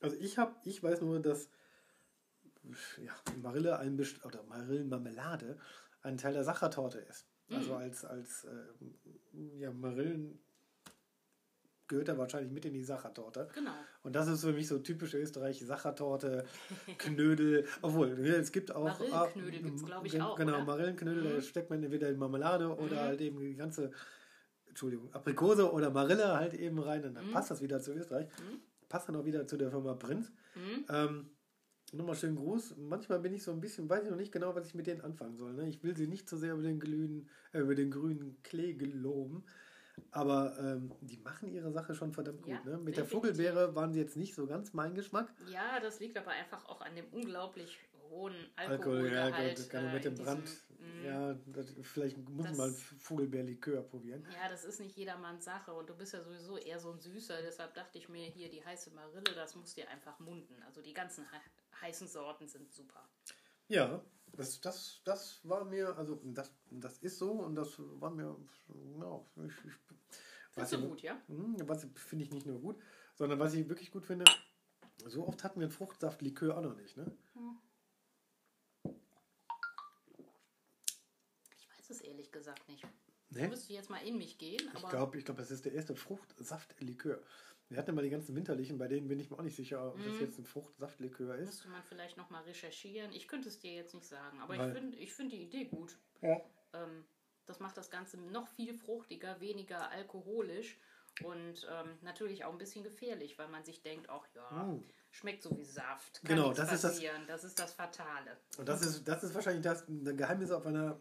Also 0.00 0.16
ich 0.18 0.38
habe, 0.38 0.54
ich 0.64 0.82
weiß 0.82 1.00
nur, 1.02 1.20
dass 1.20 1.48
ja, 3.02 3.12
Marille 3.42 3.78
ein 3.78 3.96
Best 3.96 4.24
oder 4.24 4.42
Marillenmarmelade 4.44 5.58
ein 6.02 6.16
Teil 6.16 6.34
der 6.34 6.44
Sachertorte 6.44 6.98
ist. 6.98 7.26
Also 7.50 7.74
als, 7.76 8.04
als 8.04 8.44
äh, 8.44 9.58
ja, 9.58 9.72
Marillen 9.72 10.38
gehört 11.88 12.08
er 12.08 12.18
wahrscheinlich 12.18 12.52
mit 12.52 12.64
in 12.64 12.74
die 12.74 12.82
Sachertorte. 12.82 13.48
Genau. 13.54 13.72
Und 14.02 14.14
das 14.14 14.28
ist 14.28 14.42
für 14.42 14.52
mich 14.52 14.68
so 14.68 14.78
typisch 14.78 15.14
Österreich, 15.14 15.60
Sachertorte, 15.60 16.44
Knödel, 16.98 17.66
obwohl 17.82 18.08
es 18.26 18.52
gibt 18.52 18.74
auch... 18.74 18.98
Marillenknödel 18.98 19.62
gibt's, 19.62 19.84
glaub 19.84 20.04
ich, 20.04 20.20
auch, 20.20 20.36
Genau, 20.36 20.56
oder? 20.56 20.64
Marillenknödel, 20.64 21.34
da 21.36 21.42
steckt 21.42 21.70
man 21.70 21.82
entweder 21.82 22.08
in 22.08 22.18
Marmelade 22.18 22.68
oder 22.76 23.00
halt 23.00 23.20
eben 23.20 23.40
die 23.40 23.54
ganze, 23.54 23.90
Entschuldigung, 24.68 25.12
Aprikose 25.12 25.72
oder 25.72 25.90
Marille 25.90 26.36
halt 26.36 26.54
eben 26.54 26.78
rein 26.78 27.04
und 27.04 27.14
dann 27.14 27.30
passt 27.32 27.50
das 27.50 27.62
wieder 27.62 27.80
zu 27.80 27.92
Österreich. 27.92 28.28
Passt 28.88 29.08
dann 29.08 29.16
auch 29.16 29.24
wieder 29.24 29.46
zu 29.46 29.56
der 29.56 29.70
Firma 29.70 29.94
Prinz. 29.94 30.30
Ähm, 30.88 31.30
Nochmal 31.92 32.16
schönen 32.16 32.36
Gruß. 32.36 32.76
Manchmal 32.76 33.18
bin 33.20 33.32
ich 33.32 33.42
so 33.42 33.50
ein 33.50 33.60
bisschen, 33.60 33.88
weiß 33.88 34.04
ich 34.04 34.10
noch 34.10 34.18
nicht 34.18 34.32
genau, 34.32 34.54
was 34.54 34.66
ich 34.66 34.74
mit 34.74 34.86
denen 34.86 35.00
anfangen 35.00 35.36
soll. 35.36 35.54
Ne? 35.54 35.68
Ich 35.68 35.82
will 35.82 35.96
sie 35.96 36.06
nicht 36.06 36.28
so 36.28 36.36
sehr 36.36 36.52
über 36.52 36.62
den, 36.62 36.78
glühen, 36.78 37.28
äh, 37.52 37.60
über 37.60 37.74
den 37.74 37.90
grünen 37.90 38.42
Klee 38.42 38.74
geloben. 38.74 39.42
Aber 40.10 40.56
ähm, 40.58 40.92
die 41.00 41.18
machen 41.18 41.50
ihre 41.52 41.70
Sache 41.72 41.94
schon 41.94 42.12
verdammt 42.12 42.42
gut. 42.42 42.52
Ja, 42.52 42.62
ne? 42.64 42.78
Mit 42.78 42.96
der. 42.96 43.04
Vogelbeere 43.04 43.74
waren 43.74 43.92
sie 43.92 44.00
jetzt 44.00 44.16
nicht 44.16 44.34
so 44.34 44.46
ganz 44.46 44.72
mein 44.72 44.94
Geschmack. 44.94 45.32
Ja, 45.50 45.80
das 45.80 46.00
liegt 46.00 46.16
aber 46.16 46.30
einfach 46.30 46.64
auch 46.66 46.80
an 46.80 46.94
dem 46.94 47.06
unglaublich 47.12 47.78
hohen 48.10 48.34
Alkohol, 48.56 49.12
ja, 49.12 49.24
Alkoholgehalt. 49.24 49.56
gut, 49.58 49.70
genau, 49.70 49.88
äh, 49.88 49.92
mit 49.92 50.04
dem 50.04 50.14
Brand. 50.14 50.42
diesem, 50.48 51.02
mm, 51.02 51.04
ja, 51.04 51.34
das, 51.46 51.74
vielleicht 51.82 52.16
muss 52.28 52.46
Das- 52.46 52.56
man 52.56 52.70
mal 52.70 52.76
Vogelbeerlikör 52.98 53.82
probieren. 53.82 54.26
Ja, 54.32 54.48
das 54.48 54.64
ist 54.64 54.80
nicht 54.80 54.96
jedermanns 54.96 55.44
Sache 55.44 55.72
und 55.74 55.88
du 55.90 55.94
bist 55.94 56.14
ja 56.14 56.22
sowieso 56.22 56.56
eher 56.56 56.80
so 56.80 56.90
ein 56.92 56.98
Süßer, 57.00 57.42
deshalb 57.42 57.74
dachte 57.74 57.98
ich 57.98 58.08
mir 58.08 58.24
hier, 58.26 58.48
die 58.48 58.64
heiße 58.64 58.92
Marille, 58.94 59.34
das 59.34 59.54
muss 59.56 59.74
dir 59.74 59.88
einfach 59.90 60.18
munden. 60.20 60.54
Also 60.66 60.80
die 60.80 60.94
ganzen 60.94 61.24
he 61.24 61.38
heißen 61.82 62.08
Sorten 62.08 62.48
sind 62.48 62.72
super. 62.72 63.06
Ja, 63.68 64.02
das, 64.38 64.60
das, 64.60 65.00
das 65.04 65.40
war 65.42 65.64
mir, 65.64 65.96
also 65.98 66.20
das, 66.24 66.52
das 66.70 66.98
ist 66.98 67.18
so 67.18 67.32
und 67.32 67.54
das 67.56 67.74
war 67.78 68.10
mir, 68.10 68.36
ja, 69.00 69.20
ich, 69.44 69.52
ich, 69.64 70.62
ist 70.62 70.70
so 70.70 70.76
ich- 70.76 70.82
gut, 70.88 71.02
ja? 71.02 71.20
Mhm, 71.28 71.56
Was 71.68 71.86
finde 71.94 72.24
ich 72.24 72.30
nicht 72.30 72.46
nur 72.46 72.60
gut, 72.60 72.78
sondern 73.16 73.38
was 73.38 73.54
ich 73.54 73.68
wirklich 73.68 73.90
gut 73.90 74.06
finde, 74.06 74.24
so 75.06 75.26
oft 75.26 75.42
hatten 75.44 75.60
wir 75.60 75.66
einen 75.66 75.72
Fruchtsaftlikör 75.72 76.56
auch 76.56 76.62
noch 76.62 76.76
nicht, 76.76 76.96
ne? 76.96 77.10
Ich 81.56 81.68
weiß 81.78 81.90
es 81.90 82.00
ehrlich 82.00 82.30
gesagt 82.32 82.68
nicht. 82.68 82.84
Nee? 83.30 83.42
Da 83.42 83.48
müsste 83.48 83.72
ich 83.72 83.76
jetzt 83.76 83.90
mal 83.90 83.98
in 84.06 84.16
mich 84.18 84.38
gehen, 84.38 84.70
Ich 84.74 84.88
glaube, 84.88 85.18
ich 85.18 85.24
glaub, 85.24 85.36
das 85.36 85.50
ist 85.50 85.64
der 85.64 85.72
erste 85.72 85.94
Fruchtsaftlikör. 85.94 87.22
Wir 87.68 87.76
hatten 87.78 87.90
immer 87.90 88.02
die 88.02 88.10
ganzen 88.10 88.34
winterlichen, 88.34 88.78
bei 88.78 88.88
denen 88.88 89.08
bin 89.08 89.20
ich 89.20 89.30
mir 89.30 89.38
auch 89.38 89.42
nicht 89.42 89.56
sicher, 89.56 89.88
ob 89.88 89.98
Mhm. 89.98 90.04
das 90.10 90.20
jetzt 90.20 90.38
ein 90.38 90.44
Fruchtsaftlikör 90.46 91.36
ist. 91.36 91.46
müsste 91.46 91.68
man 91.68 91.82
vielleicht 91.82 92.16
noch 92.16 92.30
mal 92.30 92.42
recherchieren. 92.44 93.12
Ich 93.12 93.28
könnte 93.28 93.48
es 93.48 93.58
dir 93.58 93.72
jetzt 93.74 93.94
nicht 93.94 94.06
sagen, 94.06 94.40
aber 94.40 94.56
Weil- 94.56 94.68
ich 94.68 94.74
finde 94.74 94.96
ich 94.98 95.12
find 95.12 95.32
die 95.32 95.42
Idee 95.42 95.64
gut. 95.66 95.98
Ja. 96.22 96.40
Ähm, 96.72 97.04
das 97.46 97.60
macht 97.60 97.76
das 97.76 97.90
Ganze 97.90 98.16
noch 98.18 98.48
viel 98.48 98.74
fruchtiger, 98.74 99.40
weniger 99.40 99.90
alkoholisch 99.90 100.78
und 101.24 101.66
ähm, 101.70 101.98
natürlich 102.02 102.44
auch 102.44 102.52
ein 102.52 102.58
bisschen 102.58 102.84
gefährlich, 102.84 103.38
weil 103.38 103.48
man 103.48 103.64
sich 103.64 103.82
denkt, 103.82 104.08
ach 104.08 104.26
ja, 104.34 104.62
Mm. 104.64 104.84
schmeckt 105.10 105.42
so 105.42 105.56
wie 105.58 105.64
Saft. 105.64 106.22
Kann 106.22 106.36
Genau, 106.36 106.52
das 106.52 106.72
ist 106.72 106.84
das- 106.84 106.92
passieren. 106.94 107.22
das 107.26 107.44
ist 107.44 107.58
das 107.58 107.72
Fatale. 107.72 108.36
Und 108.58 108.68
das 108.68 108.82
ist, 108.82 109.06
das 109.08 109.24
ist 109.24 109.34
wahrscheinlich 109.34 109.62
das 109.62 109.84
Geheimnis 109.86 110.50
auf 110.50 110.66
einer 110.66 111.00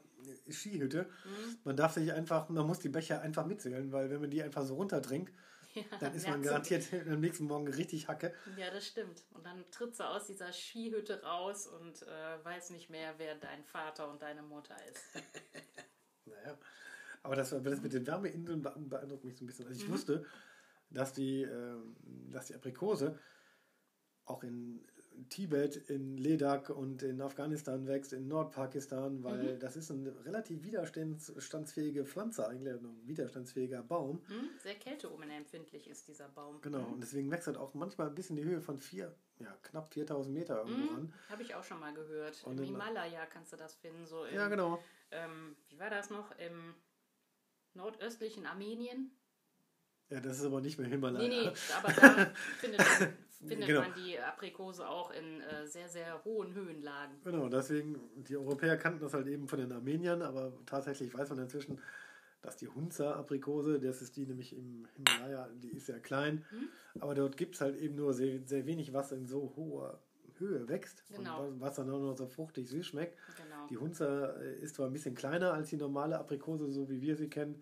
Skihütte. 0.49 1.03
Mhm. 1.25 1.57
Man 1.63 1.77
darf 1.77 1.93
sich 1.93 2.11
einfach, 2.11 2.49
man 2.49 2.65
muss 2.67 2.79
die 2.79 2.89
Becher 2.89 3.21
einfach 3.21 3.45
mitzählen, 3.45 3.91
weil 3.91 4.09
wenn 4.09 4.19
man 4.21 4.29
die 4.29 4.41
einfach 4.43 4.63
so 4.65 4.75
runterdringt, 4.75 5.31
Ja, 5.91 5.97
dann 5.99 6.13
ist 6.15 6.27
man 6.27 6.41
garantiert 6.41 6.85
am 7.07 7.19
nächsten 7.19 7.45
Morgen 7.45 7.67
richtig 7.67 8.07
Hacke. 8.07 8.33
Ja, 8.57 8.69
das 8.71 8.87
stimmt. 8.87 9.23
Und 9.31 9.45
dann 9.45 9.63
tritt 9.71 9.95
sie 9.95 10.07
aus 10.07 10.25
dieser 10.27 10.51
Skihütte 10.51 11.21
raus 11.23 11.67
und 11.67 12.01
äh, 12.03 12.43
weiß 12.43 12.71
nicht 12.71 12.89
mehr, 12.89 13.13
wer 13.17 13.35
dein 13.35 13.63
Vater 13.63 14.09
und 14.09 14.21
deine 14.21 14.41
Mutter 14.43 14.75
ist. 14.91 15.03
Naja. 16.25 16.57
Aber 17.23 17.35
das, 17.35 17.49
das 17.51 17.81
mit 17.81 17.93
den 17.93 18.05
Wärmeinseln 18.05 18.61
be- 18.61 18.73
beeindruckt 18.77 19.23
mich 19.23 19.37
so 19.37 19.43
ein 19.43 19.47
bisschen. 19.47 19.65
Also 19.67 19.79
Mhm. 19.79 19.85
ich 19.85 19.91
wusste, 19.91 20.25
dass 20.89 21.13
die, 21.13 21.43
ähm, 21.43 21.95
dass 22.29 22.47
die 22.47 22.55
Aprikose 22.55 23.17
auch 24.25 24.43
in 24.43 24.85
Tibet, 25.29 25.75
in 25.89 26.17
Ledakh 26.17 26.69
und 26.73 27.03
in 27.03 27.21
Afghanistan 27.21 27.87
wächst, 27.87 28.13
in 28.13 28.27
Nordpakistan, 28.27 29.23
weil 29.23 29.55
Mhm. 29.55 29.59
das 29.59 29.75
ist 29.75 29.91
eine 29.91 30.13
relativ 30.25 30.63
widerstandsfähige 30.63 32.05
Pflanze, 32.05 32.47
eigentlich 32.47 32.73
ein 32.73 33.07
widerstandsfähiger 33.07 33.83
Baum. 33.83 34.21
Hm? 34.27 34.49
Sehr 34.61 34.75
kälteunempfindlich 34.75 35.87
ist 35.89 36.07
dieser 36.07 36.29
Baum. 36.29 36.61
Genau, 36.61 36.85
und 36.87 37.01
deswegen 37.01 37.29
wächst 37.31 37.47
er 37.47 37.59
auch 37.59 37.73
manchmal 37.73 38.09
bis 38.09 38.29
in 38.29 38.35
die 38.35 38.43
Höhe 38.43 38.61
von 38.61 38.77
vier, 38.79 39.13
ja, 39.39 39.55
knapp 39.63 39.93
4000 39.93 40.33
Meter 40.33 40.63
irgendwo 40.63 40.93
ran. 40.93 41.13
Habe 41.29 41.41
ich 41.43 41.55
auch 41.55 41.63
schon 41.63 41.79
mal 41.79 41.93
gehört. 41.93 42.43
Und 42.45 42.57
Im 42.59 42.65
Himalaya 42.65 43.25
kannst 43.25 43.53
du 43.53 43.57
das 43.57 43.75
finden. 43.75 44.05
So 44.05 44.25
im, 44.25 44.35
Ja, 44.35 44.47
genau. 44.47 44.81
ähm, 45.11 45.55
wie 45.69 45.79
war 45.79 45.89
das 45.89 46.09
noch? 46.09 46.31
Im 46.39 46.73
nordöstlichen 47.73 48.45
Armenien? 48.45 49.11
Ja, 50.09 50.19
das 50.21 50.39
ist 50.39 50.45
aber 50.45 50.61
nicht 50.61 50.79
mehr 50.79 50.87
Himalaya. 50.87 51.27
Nee, 51.27 51.41
nee, 51.45 51.51
aber 51.77 51.91
da 51.93 52.31
findet, 52.59 52.81
findet 53.45 53.67
Genau. 53.67 53.81
man 53.81 53.93
die 53.93 54.17
Aprikose 54.19 54.87
auch 54.87 55.11
in 55.11 55.41
äh, 55.41 55.65
sehr, 55.67 55.89
sehr 55.89 56.23
hohen 56.23 56.53
Höhenlagen. 56.53 57.15
Genau, 57.23 57.49
deswegen, 57.49 57.99
die 58.15 58.37
Europäer 58.37 58.77
kannten 58.77 58.99
das 59.01 59.13
halt 59.13 59.27
eben 59.27 59.47
von 59.47 59.59
den 59.59 59.71
Armeniern, 59.71 60.21
aber 60.21 60.53
tatsächlich 60.65 61.13
weiß 61.13 61.29
man 61.29 61.39
inzwischen, 61.39 61.79
dass 62.41 62.55
die 62.55 62.67
Hunza-Aprikose, 62.69 63.79
das 63.79 64.01
ist 64.01 64.15
die 64.15 64.25
nämlich 64.25 64.55
im 64.55 64.85
Himalaya, 64.95 65.49
die 65.61 65.71
ist 65.71 65.87
sehr 65.87 65.99
klein, 65.99 66.45
Mhm. 66.51 66.69
aber 67.01 67.15
dort 67.15 67.35
gibt 67.35 67.55
es 67.55 67.61
halt 67.61 67.75
eben 67.77 67.95
nur 67.95 68.13
sehr, 68.13 68.39
sehr 68.45 68.65
wenig, 68.65 68.93
was 68.93 69.11
in 69.11 69.25
so 69.27 69.53
hoher 69.57 69.99
Höhe 70.37 70.67
wächst 70.69 71.03
Genau. 71.09 71.45
und 71.47 71.59
was, 71.59 71.69
was 71.71 71.75
dann 71.77 71.89
auch 71.89 71.99
noch 71.99 72.15
so 72.15 72.27
fruchtig 72.27 72.69
süß 72.69 72.85
schmeckt. 72.85 73.17
Genau. 73.35 73.67
Die 73.69 73.77
Hunza 73.77 74.35
äh, 74.39 74.59
ist 74.59 74.75
zwar 74.75 74.85
ein 74.85 74.93
bisschen 74.93 75.15
kleiner 75.15 75.51
als 75.51 75.69
die 75.69 75.77
normale 75.77 76.17
Aprikose, 76.19 76.69
so 76.71 76.89
wie 76.89 77.01
wir 77.01 77.15
sie 77.17 77.27
kennen, 77.27 77.61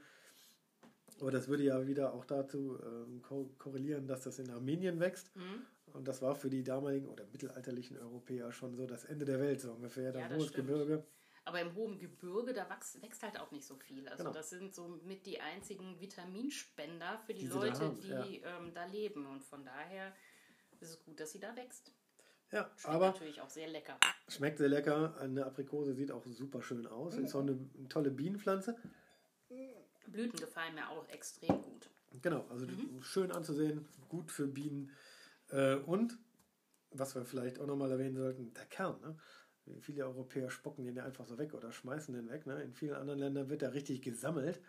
aber 1.21 1.31
das 1.31 1.47
würde 1.47 1.63
ja 1.63 1.85
wieder 1.87 2.13
auch 2.13 2.25
dazu 2.25 2.77
ähm, 2.83 3.21
ko 3.21 3.49
korrelieren, 3.57 4.07
dass 4.07 4.21
das 4.23 4.39
in 4.39 4.49
Armenien 4.49 4.99
wächst. 4.99 5.35
Mhm. 5.35 5.65
Und 5.93 6.07
das 6.07 6.21
war 6.21 6.35
für 6.35 6.49
die 6.49 6.63
damaligen 6.63 7.07
oder 7.07 7.23
mittelalterlichen 7.31 7.97
Europäer 7.97 8.51
schon 8.51 8.75
so 8.75 8.85
das 8.85 9.05
Ende 9.05 9.23
der 9.25 9.39
Welt, 9.39 9.61
so 9.61 9.71
ungefähr. 9.71 10.11
Da 10.11 10.19
Ja, 10.19 10.27
das 10.27 10.37
hohes 10.39 10.47
stimmt. 10.49 10.67
Gebirge. 10.67 11.03
Aber 11.45 11.61
im 11.61 11.73
hohen 11.75 11.99
Gebirge, 11.99 12.53
da 12.53 12.67
wächst, 12.69 13.01
wächst 13.01 13.21
halt 13.23 13.39
auch 13.39 13.51
nicht 13.51 13.63
so 13.65 13.75
viel. 13.75 14.07
Also 14.09 14.23
Genau. 14.23 14.33
das 14.33 14.49
sind 14.49 14.73
so 14.73 14.99
mit 15.05 15.25
die 15.25 15.39
einzigen 15.39 15.99
Vitaminspender 16.01 17.19
für 17.25 17.33
die, 17.33 17.41
Die 17.41 17.47
sie 17.47 17.53
da 17.53 17.59
Leute, 17.65 17.79
haben, 17.81 17.99
die 18.01 18.09
ja. 18.39 18.57
ähm, 18.59 18.73
da 18.73 18.85
leben. 18.85 19.25
Und 19.27 19.43
von 19.43 19.63
daher 19.63 20.11
ist 20.81 20.89
es 20.89 21.03
gut, 21.05 21.19
dass 21.19 21.31
sie 21.31 21.39
da 21.39 21.55
wächst. 21.55 21.93
Ja, 22.51 22.69
Schmeckt 22.75 22.85
aber 22.95 23.05
natürlich 23.07 23.41
auch 23.41 23.49
sehr 23.49 23.67
lecker. 23.69 23.97
schmeckt 24.27 24.57
sehr 24.57 24.69
lecker. 24.69 25.15
Eine 25.19 25.45
Aprikose 25.45 25.93
sieht 25.93 26.11
auch 26.11 26.25
super 26.25 26.61
schön 26.61 26.87
aus. 26.87 27.15
Ist 27.15 27.35
auch 27.35 27.41
eine 27.41 27.57
tolle 27.89 28.11
Bienenpflanze. 28.11 28.75
Blüten 30.07 30.39
gefallen 30.39 30.75
mir 30.75 30.89
auch 30.89 31.07
extrem 31.09 31.61
gut. 31.61 31.89
Genau, 32.21 32.45
also 32.49 32.65
Mhm. 32.65 33.01
schön 33.01 33.31
anzusehen, 33.31 33.85
gut 34.09 34.31
für 34.31 34.47
Bienen. 34.47 34.91
Äh, 35.49 35.75
und, 35.75 36.17
was 36.91 37.15
wir 37.15 37.25
vielleicht 37.25 37.59
auch 37.59 37.67
nochmal 37.67 37.91
erwähnen 37.91 38.15
sollten, 38.15 38.53
der 38.53 38.65
Kern. 38.65 38.99
Ne? 39.01 39.17
Viele 39.81 40.05
Europäer 40.05 40.49
spocken 40.49 40.85
den 40.85 40.95
ja 40.95 41.03
einfach 41.03 41.25
so 41.25 41.37
weg 41.37 41.53
oder 41.53 41.71
schmeißen 41.71 42.13
den 42.13 42.29
weg. 42.29 42.45
Ne? 42.45 42.61
In 42.61 42.73
vielen 42.73 42.95
anderen 42.95 43.19
Ländern 43.19 43.49
wird 43.49 43.63
er 43.63 43.73
richtig 43.73 44.01
gesammelt, 44.01 44.61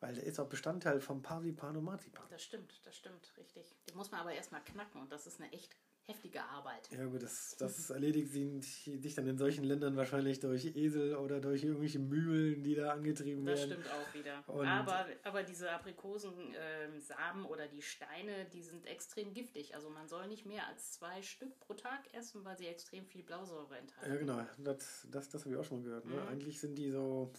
weil 0.00 0.14
der 0.14 0.24
ist 0.24 0.38
auch 0.40 0.48
Bestandteil 0.48 1.00
vom 1.00 1.22
Parsipan 1.22 1.82
Marzipan. 1.84 2.24
Das 2.30 2.42
stimmt, 2.42 2.80
das 2.84 2.96
stimmt, 2.96 3.32
richtig. 3.36 3.74
Den 3.88 3.96
muss 3.96 4.10
man 4.10 4.20
aber 4.20 4.32
erstmal 4.32 4.62
knacken 4.64 5.00
und 5.00 5.12
das 5.12 5.26
ist 5.26 5.40
eine 5.40 5.52
echt 5.52 5.76
heftige 6.06 6.42
Arbeit. 6.42 6.88
Ja 6.90 7.04
gut, 7.04 7.22
das, 7.22 7.54
das 7.58 7.88
erledigt 7.90 8.32
sich 8.32 9.14
dann 9.14 9.28
in 9.28 9.38
solchen 9.38 9.62
Ländern 9.62 9.94
wahrscheinlich 9.96 10.40
durch 10.40 10.64
Esel 10.74 11.14
oder 11.14 11.40
durch 11.40 11.62
irgendwelche 11.62 12.00
Mühlen, 12.00 12.64
die 12.64 12.74
da 12.74 12.90
angetrieben 12.92 13.44
Das 13.44 13.60
werden. 13.60 13.72
stimmt 13.82 13.86
auch 13.94 14.14
wieder. 14.14 14.42
Und- 14.48 14.66
aber, 14.66 15.06
aber 15.22 15.42
diese 15.44 15.70
Aprikosensamen 15.70 17.44
oder 17.44 17.68
die 17.68 17.82
Steine, 17.82 18.46
die 18.46 18.62
sind 18.62 18.86
extrem 18.86 19.32
giftig. 19.34 19.74
Also 19.76 19.88
man 19.90 20.08
soll 20.08 20.26
nicht 20.26 20.46
mehr 20.46 20.66
als 20.66 20.92
zwei 20.92 21.22
Stück 21.22 21.58
pro 21.60 21.74
Tag 21.74 22.12
essen, 22.12 22.44
weil 22.44 22.56
sie 22.56 22.66
extrem 22.66 23.06
viel 23.06 23.22
Blausäure 23.22 23.76
enthalten. 23.78 24.10
Ja 24.12 24.18
genau, 24.18 24.46
das, 24.58 25.06
das, 25.10 25.28
das 25.28 25.44
habe 25.44 25.54
ich 25.54 25.60
auch 25.60 25.64
schon 25.64 25.78
mal 25.78 25.84
gehört. 25.84 26.06
Ne? 26.06 26.16
Mhm. 26.20 26.28
Eigentlich 26.28 26.58
sind 26.58 26.74
die 26.76 26.90
so, 26.90 27.32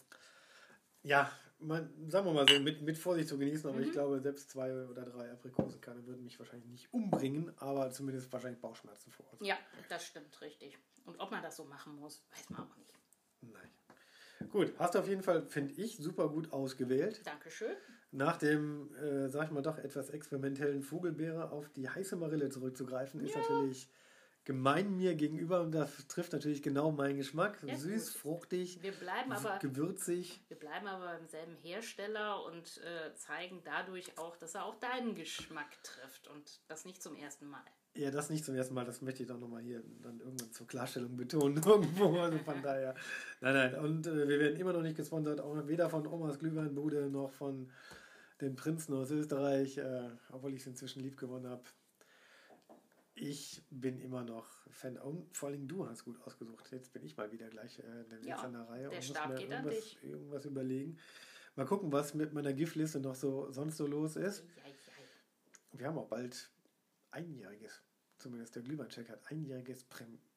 ja, 1.03 1.29
man, 1.61 2.09
sagen 2.09 2.25
wir 2.25 2.33
mal 2.33 2.47
so, 2.47 2.59
mit, 2.59 2.81
mit 2.81 2.97
Vorsicht 2.97 3.29
zu 3.29 3.37
genießen, 3.37 3.69
aber 3.69 3.79
Mhm. 3.79 3.85
ich 3.85 3.91
glaube, 3.91 4.19
selbst 4.21 4.49
zwei 4.49 4.71
oder 4.87 5.03
drei 5.05 5.31
Aprikosenkerne 5.31 6.05
würden 6.05 6.23
mich 6.23 6.37
wahrscheinlich 6.39 6.69
nicht 6.69 6.93
umbringen, 6.93 7.51
aber 7.57 7.91
zumindest 7.91 8.31
wahrscheinlich 8.33 8.59
Bauchschmerzen 8.61 9.11
verursachen. 9.11 9.45
Ja, 9.45 9.57
das 9.89 10.05
stimmt, 10.05 10.39
richtig. 10.41 10.77
Und 11.05 11.19
ob 11.19 11.31
man 11.31 11.41
das 11.41 11.55
so 11.57 11.65
machen 11.65 11.95
muss, 11.95 12.23
weiß 12.31 12.49
man 12.49 12.61
auch 12.61 12.77
nicht. 12.77 12.93
Nein. 13.41 14.49
Gut, 14.51 14.73
hast 14.79 14.95
du 14.95 14.99
auf 14.99 15.07
jeden 15.07 15.23
Fall, 15.23 15.45
finde 15.47 15.73
ich, 15.75 15.97
super 15.97 16.29
gut 16.29 16.51
ausgewählt. 16.51 17.21
Dankeschön. 17.25 17.75
Nach 18.11 18.37
dem, 18.37 18.93
äh, 18.95 19.29
sag 19.29 19.45
ich 19.45 19.51
mal, 19.51 19.61
doch 19.61 19.77
etwas 19.77 20.09
experimentellen 20.09 20.81
Vogelbeere 20.83 21.51
auf 21.51 21.69
die 21.69 21.87
heiße 21.87 22.15
Marille 22.17 22.49
zurückzugreifen, 22.49 23.21
ist 23.21 23.35
natürlich 23.35 23.89
gemein 24.51 24.97
mir 24.97 25.15
gegenüber 25.15 25.61
und 25.61 25.71
das 25.71 26.07
trifft 26.07 26.33
natürlich 26.33 26.61
genau 26.61 26.91
meinen 26.91 27.15
Geschmack. 27.15 27.57
Ja, 27.63 27.77
Süß, 27.77 28.11
gut. 28.13 28.21
fruchtig, 28.21 28.83
Wir 28.83 28.91
bleiben 28.91 29.31
aber, 29.31 29.59
gewürzig. 29.59 30.43
wir 30.49 30.57
bleiben 30.59 30.87
aber 30.87 31.17
im 31.17 31.25
selben 31.27 31.55
Hersteller 31.63 32.43
und 32.45 32.81
äh, 32.83 33.15
zeigen 33.15 33.61
dadurch 33.63 34.17
auch, 34.17 34.35
dass 34.35 34.55
er 34.55 34.65
auch 34.65 34.75
deinen 34.75 35.15
Geschmack 35.15 35.81
trifft 35.83 36.27
und 36.27 36.59
das 36.67 36.83
nicht 36.83 37.01
zum 37.01 37.15
ersten 37.15 37.47
Mal. 37.47 37.63
Ja, 37.95 38.11
das 38.11 38.29
nicht 38.29 38.43
zum 38.43 38.55
ersten 38.55 38.73
Mal, 38.73 38.83
das 38.83 39.01
möchte 39.01 39.23
ich 39.23 39.29
doch 39.29 39.37
nochmal 39.39 39.61
hier 39.61 39.81
dann 40.01 40.19
irgendwann 40.19 40.51
zur 40.51 40.67
Klarstellung 40.67 41.15
betonen. 41.15 41.55
Irgendwo, 41.65 42.19
also 42.19 42.37
von 42.39 42.61
daher. 42.63 42.93
Nein, 43.39 43.53
nein, 43.53 43.75
und 43.75 44.05
äh, 44.07 44.27
wir 44.27 44.39
werden 44.39 44.57
immer 44.59 44.73
noch 44.73 44.81
nicht 44.81 44.97
gesponsert, 44.97 45.39
auch 45.39 45.65
weder 45.67 45.89
von 45.89 46.05
Omas 46.07 46.39
Glühweinbude 46.39 47.09
noch 47.09 47.31
von 47.31 47.71
den 48.41 48.55
Prinzen 48.57 48.93
aus 48.95 49.11
Österreich, 49.11 49.77
äh, 49.77 50.09
obwohl 50.29 50.53
ich 50.53 50.59
es 50.61 50.67
inzwischen 50.67 51.01
lieb 51.03 51.15
gewonnen 51.17 51.47
habe. 51.47 51.63
Ich 53.21 53.61
bin 53.69 53.99
immer 53.99 54.23
noch 54.23 54.47
Fan. 54.71 54.97
Und 54.97 55.35
vor 55.37 55.49
allem 55.49 55.67
du 55.67 55.87
hast 55.87 56.05
gut 56.05 56.19
ausgesucht. 56.23 56.71
Jetzt 56.71 56.91
bin 56.91 57.03
ich 57.03 57.15
mal 57.17 57.31
wieder 57.31 57.49
gleich 57.49 57.77
äh, 57.77 57.83
der 58.09 58.19
Ja, 58.19 58.25
Nächste 58.25 58.47
an 58.47 58.53
der 58.53 58.67
Reihe 58.67 58.89
der 58.89 58.97
und 58.97 59.03
Stab 59.03 59.29
muss 59.29 59.39
mir 59.39 59.45
irgendwas, 59.47 59.97
irgendwas 60.01 60.45
überlegen. 60.45 60.97
Mal 61.55 61.67
gucken, 61.67 61.91
was 61.91 62.15
mit 62.15 62.33
meiner 62.33 62.51
Giftliste 62.53 62.99
noch 62.99 63.13
so 63.13 63.51
sonst 63.51 63.77
so 63.77 63.85
los 63.85 64.15
ist. 64.15 64.43
Wir 65.73 65.87
haben 65.87 65.99
auch 65.99 66.07
bald 66.07 66.49
einjähriges, 67.11 67.83
zumindest 68.17 68.55
der 68.55 68.63
Glühweincheck 68.63 69.07
hat 69.09 69.19
einjähriges 69.29 69.83
Prim 69.83 70.17
ja, 70.17 70.30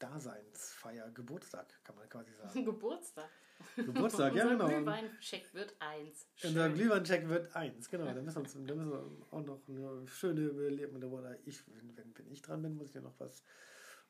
Daseinsfeier, 0.00 1.10
Geburtstag, 1.10 1.66
kann 1.84 1.94
man 1.96 2.08
quasi 2.08 2.32
sagen. 2.42 2.64
Geburtstag. 2.64 3.30
Geburtstag, 3.76 4.34
ja 4.34 4.44
Unser 4.44 4.56
genau. 4.56 4.64
Und 4.64 4.84
Glühweincheck 4.84 5.54
wird 5.54 5.76
eins. 5.80 6.26
Unser 6.42 6.64
Schön. 6.64 6.74
Glühweincheck 6.74 7.28
wird 7.28 7.54
eins, 7.54 7.88
genau. 7.90 8.06
Da 8.06 8.22
müssen, 8.22 8.36
wir 8.36 8.40
uns, 8.40 8.52
da 8.54 8.74
müssen 8.74 8.90
wir 8.90 9.26
auch 9.30 9.44
noch 9.44 9.60
eine 9.68 10.06
schöne 10.08 10.40
Überleben. 10.40 11.02
Oder 11.04 11.36
ich, 11.46 11.62
wenn, 11.68 11.96
wenn, 11.96 12.16
wenn 12.16 12.30
ich 12.32 12.40
dran 12.42 12.62
bin, 12.62 12.74
muss 12.74 12.88
ich 12.88 12.94
ja 12.94 13.02
noch 13.02 13.20
was 13.20 13.44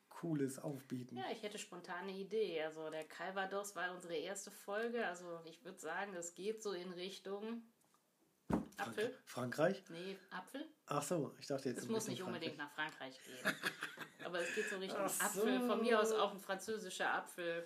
Cooles 0.09 0.59
aufbieten. 0.59 1.17
Ja, 1.17 1.25
ich 1.33 1.43
hätte 1.43 1.59
spontane 1.59 2.13
Idee. 2.13 2.63
Also 2.63 2.91
der 2.91 3.05
Calvados 3.05 3.75
war 3.75 3.93
unsere 3.93 4.15
erste 4.15 4.51
Folge. 4.51 5.07
Also 5.07 5.41
ich 5.45 5.65
würde 5.65 5.81
sagen, 5.81 6.15
es 6.15 6.35
geht 6.35 6.63
so 6.63 6.73
in 6.73 6.93
Richtung 6.93 7.63
Apfel. 8.77 9.19
Frankreich? 9.25 9.83
Nee, 9.91 10.17
Apfel. 10.31 10.65
Ach 10.87 11.03
so, 11.03 11.35
ich 11.39 11.47
dachte 11.47 11.69
jetzt. 11.71 11.79
Es 11.79 11.89
muss 11.89 12.09
nicht 12.09 12.23
unbedingt 12.23 12.57
Frankreich. 12.57 13.19
nach 13.19 13.19
Frankreich 13.19 13.21
gehen. 13.25 13.55
Aber 14.25 14.41
es 14.41 14.55
geht 14.55 14.69
so 14.69 14.77
Richtung 14.77 15.09
so. 15.09 15.25
Apfel. 15.25 15.61
Von 15.61 15.83
mir 15.83 16.01
aus 16.01 16.13
auch 16.13 16.33
ein 16.33 16.41
französischer 16.41 17.13
Apfel. 17.13 17.65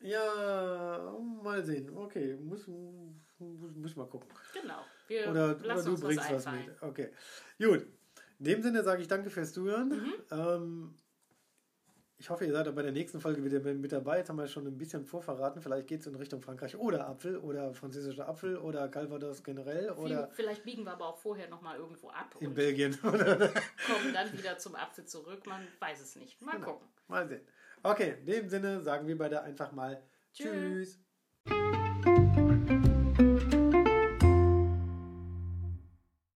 Ja, 0.00 1.14
mal 1.42 1.62
sehen. 1.62 1.96
Okay, 1.96 2.36
muss, 2.36 2.66
muss, 2.66 3.76
muss 3.76 3.96
mal 3.96 4.08
gucken. 4.08 4.28
Genau. 4.60 4.84
Wir 5.06 5.30
Oder, 5.30 5.56
oder 5.62 5.82
du 5.82 6.00
bringst 6.00 6.30
was 6.30 6.46
einfallen. 6.46 6.66
mit. 6.66 6.82
Okay. 6.82 7.12
Gut. 7.58 7.86
In 8.38 8.44
dem 8.44 8.62
Sinne 8.62 8.82
sage 8.82 9.02
ich 9.02 9.08
danke 9.08 9.30
fürs 9.30 9.52
Zuhören. 9.52 9.88
Mhm. 9.90 10.14
Ähm, 10.32 10.94
ich 12.22 12.30
hoffe, 12.30 12.44
ihr 12.46 12.52
seid 12.52 12.68
auch 12.68 12.72
bei 12.72 12.82
der 12.82 12.92
nächsten 12.92 13.20
Folge 13.20 13.42
wieder 13.42 13.58
mit 13.74 13.90
dabei. 13.90 14.18
Jetzt 14.18 14.28
haben 14.28 14.38
wir 14.38 14.46
schon 14.46 14.64
ein 14.64 14.78
bisschen 14.78 15.04
vorverraten. 15.04 15.60
Vielleicht 15.60 15.88
geht 15.88 16.02
es 16.02 16.06
in 16.06 16.14
Richtung 16.14 16.40
Frankreich 16.40 16.76
oder 16.76 17.08
Apfel 17.08 17.36
oder 17.36 17.74
französischer 17.74 18.28
Apfel 18.28 18.56
oder 18.58 18.88
Calvados 18.88 19.42
generell 19.42 19.90
oder 19.90 20.30
Vielleicht 20.32 20.62
biegen 20.62 20.84
wir 20.84 20.92
aber 20.92 21.08
auch 21.08 21.18
vorher 21.18 21.48
nochmal 21.48 21.78
irgendwo 21.78 22.10
ab 22.10 22.36
in 22.38 22.54
Belgien. 22.54 22.96
kommen 23.02 23.18
dann 24.14 24.32
wieder 24.38 24.56
zum 24.56 24.76
Apfel 24.76 25.04
zurück. 25.04 25.44
Man 25.48 25.66
weiß 25.80 26.00
es 26.00 26.14
nicht. 26.14 26.40
Mal 26.40 26.52
Genau. 26.52 26.74
gucken. 26.74 26.88
mal 27.08 27.26
sehen. 27.26 27.40
Okay, 27.82 28.14
in 28.20 28.26
dem 28.26 28.48
Sinne 28.48 28.80
sagen 28.82 29.08
wir 29.08 29.18
beide 29.18 29.42
einfach 29.42 29.72
mal 29.72 30.00
Tschüss. 30.32 30.46
Tschüss. 30.46 30.98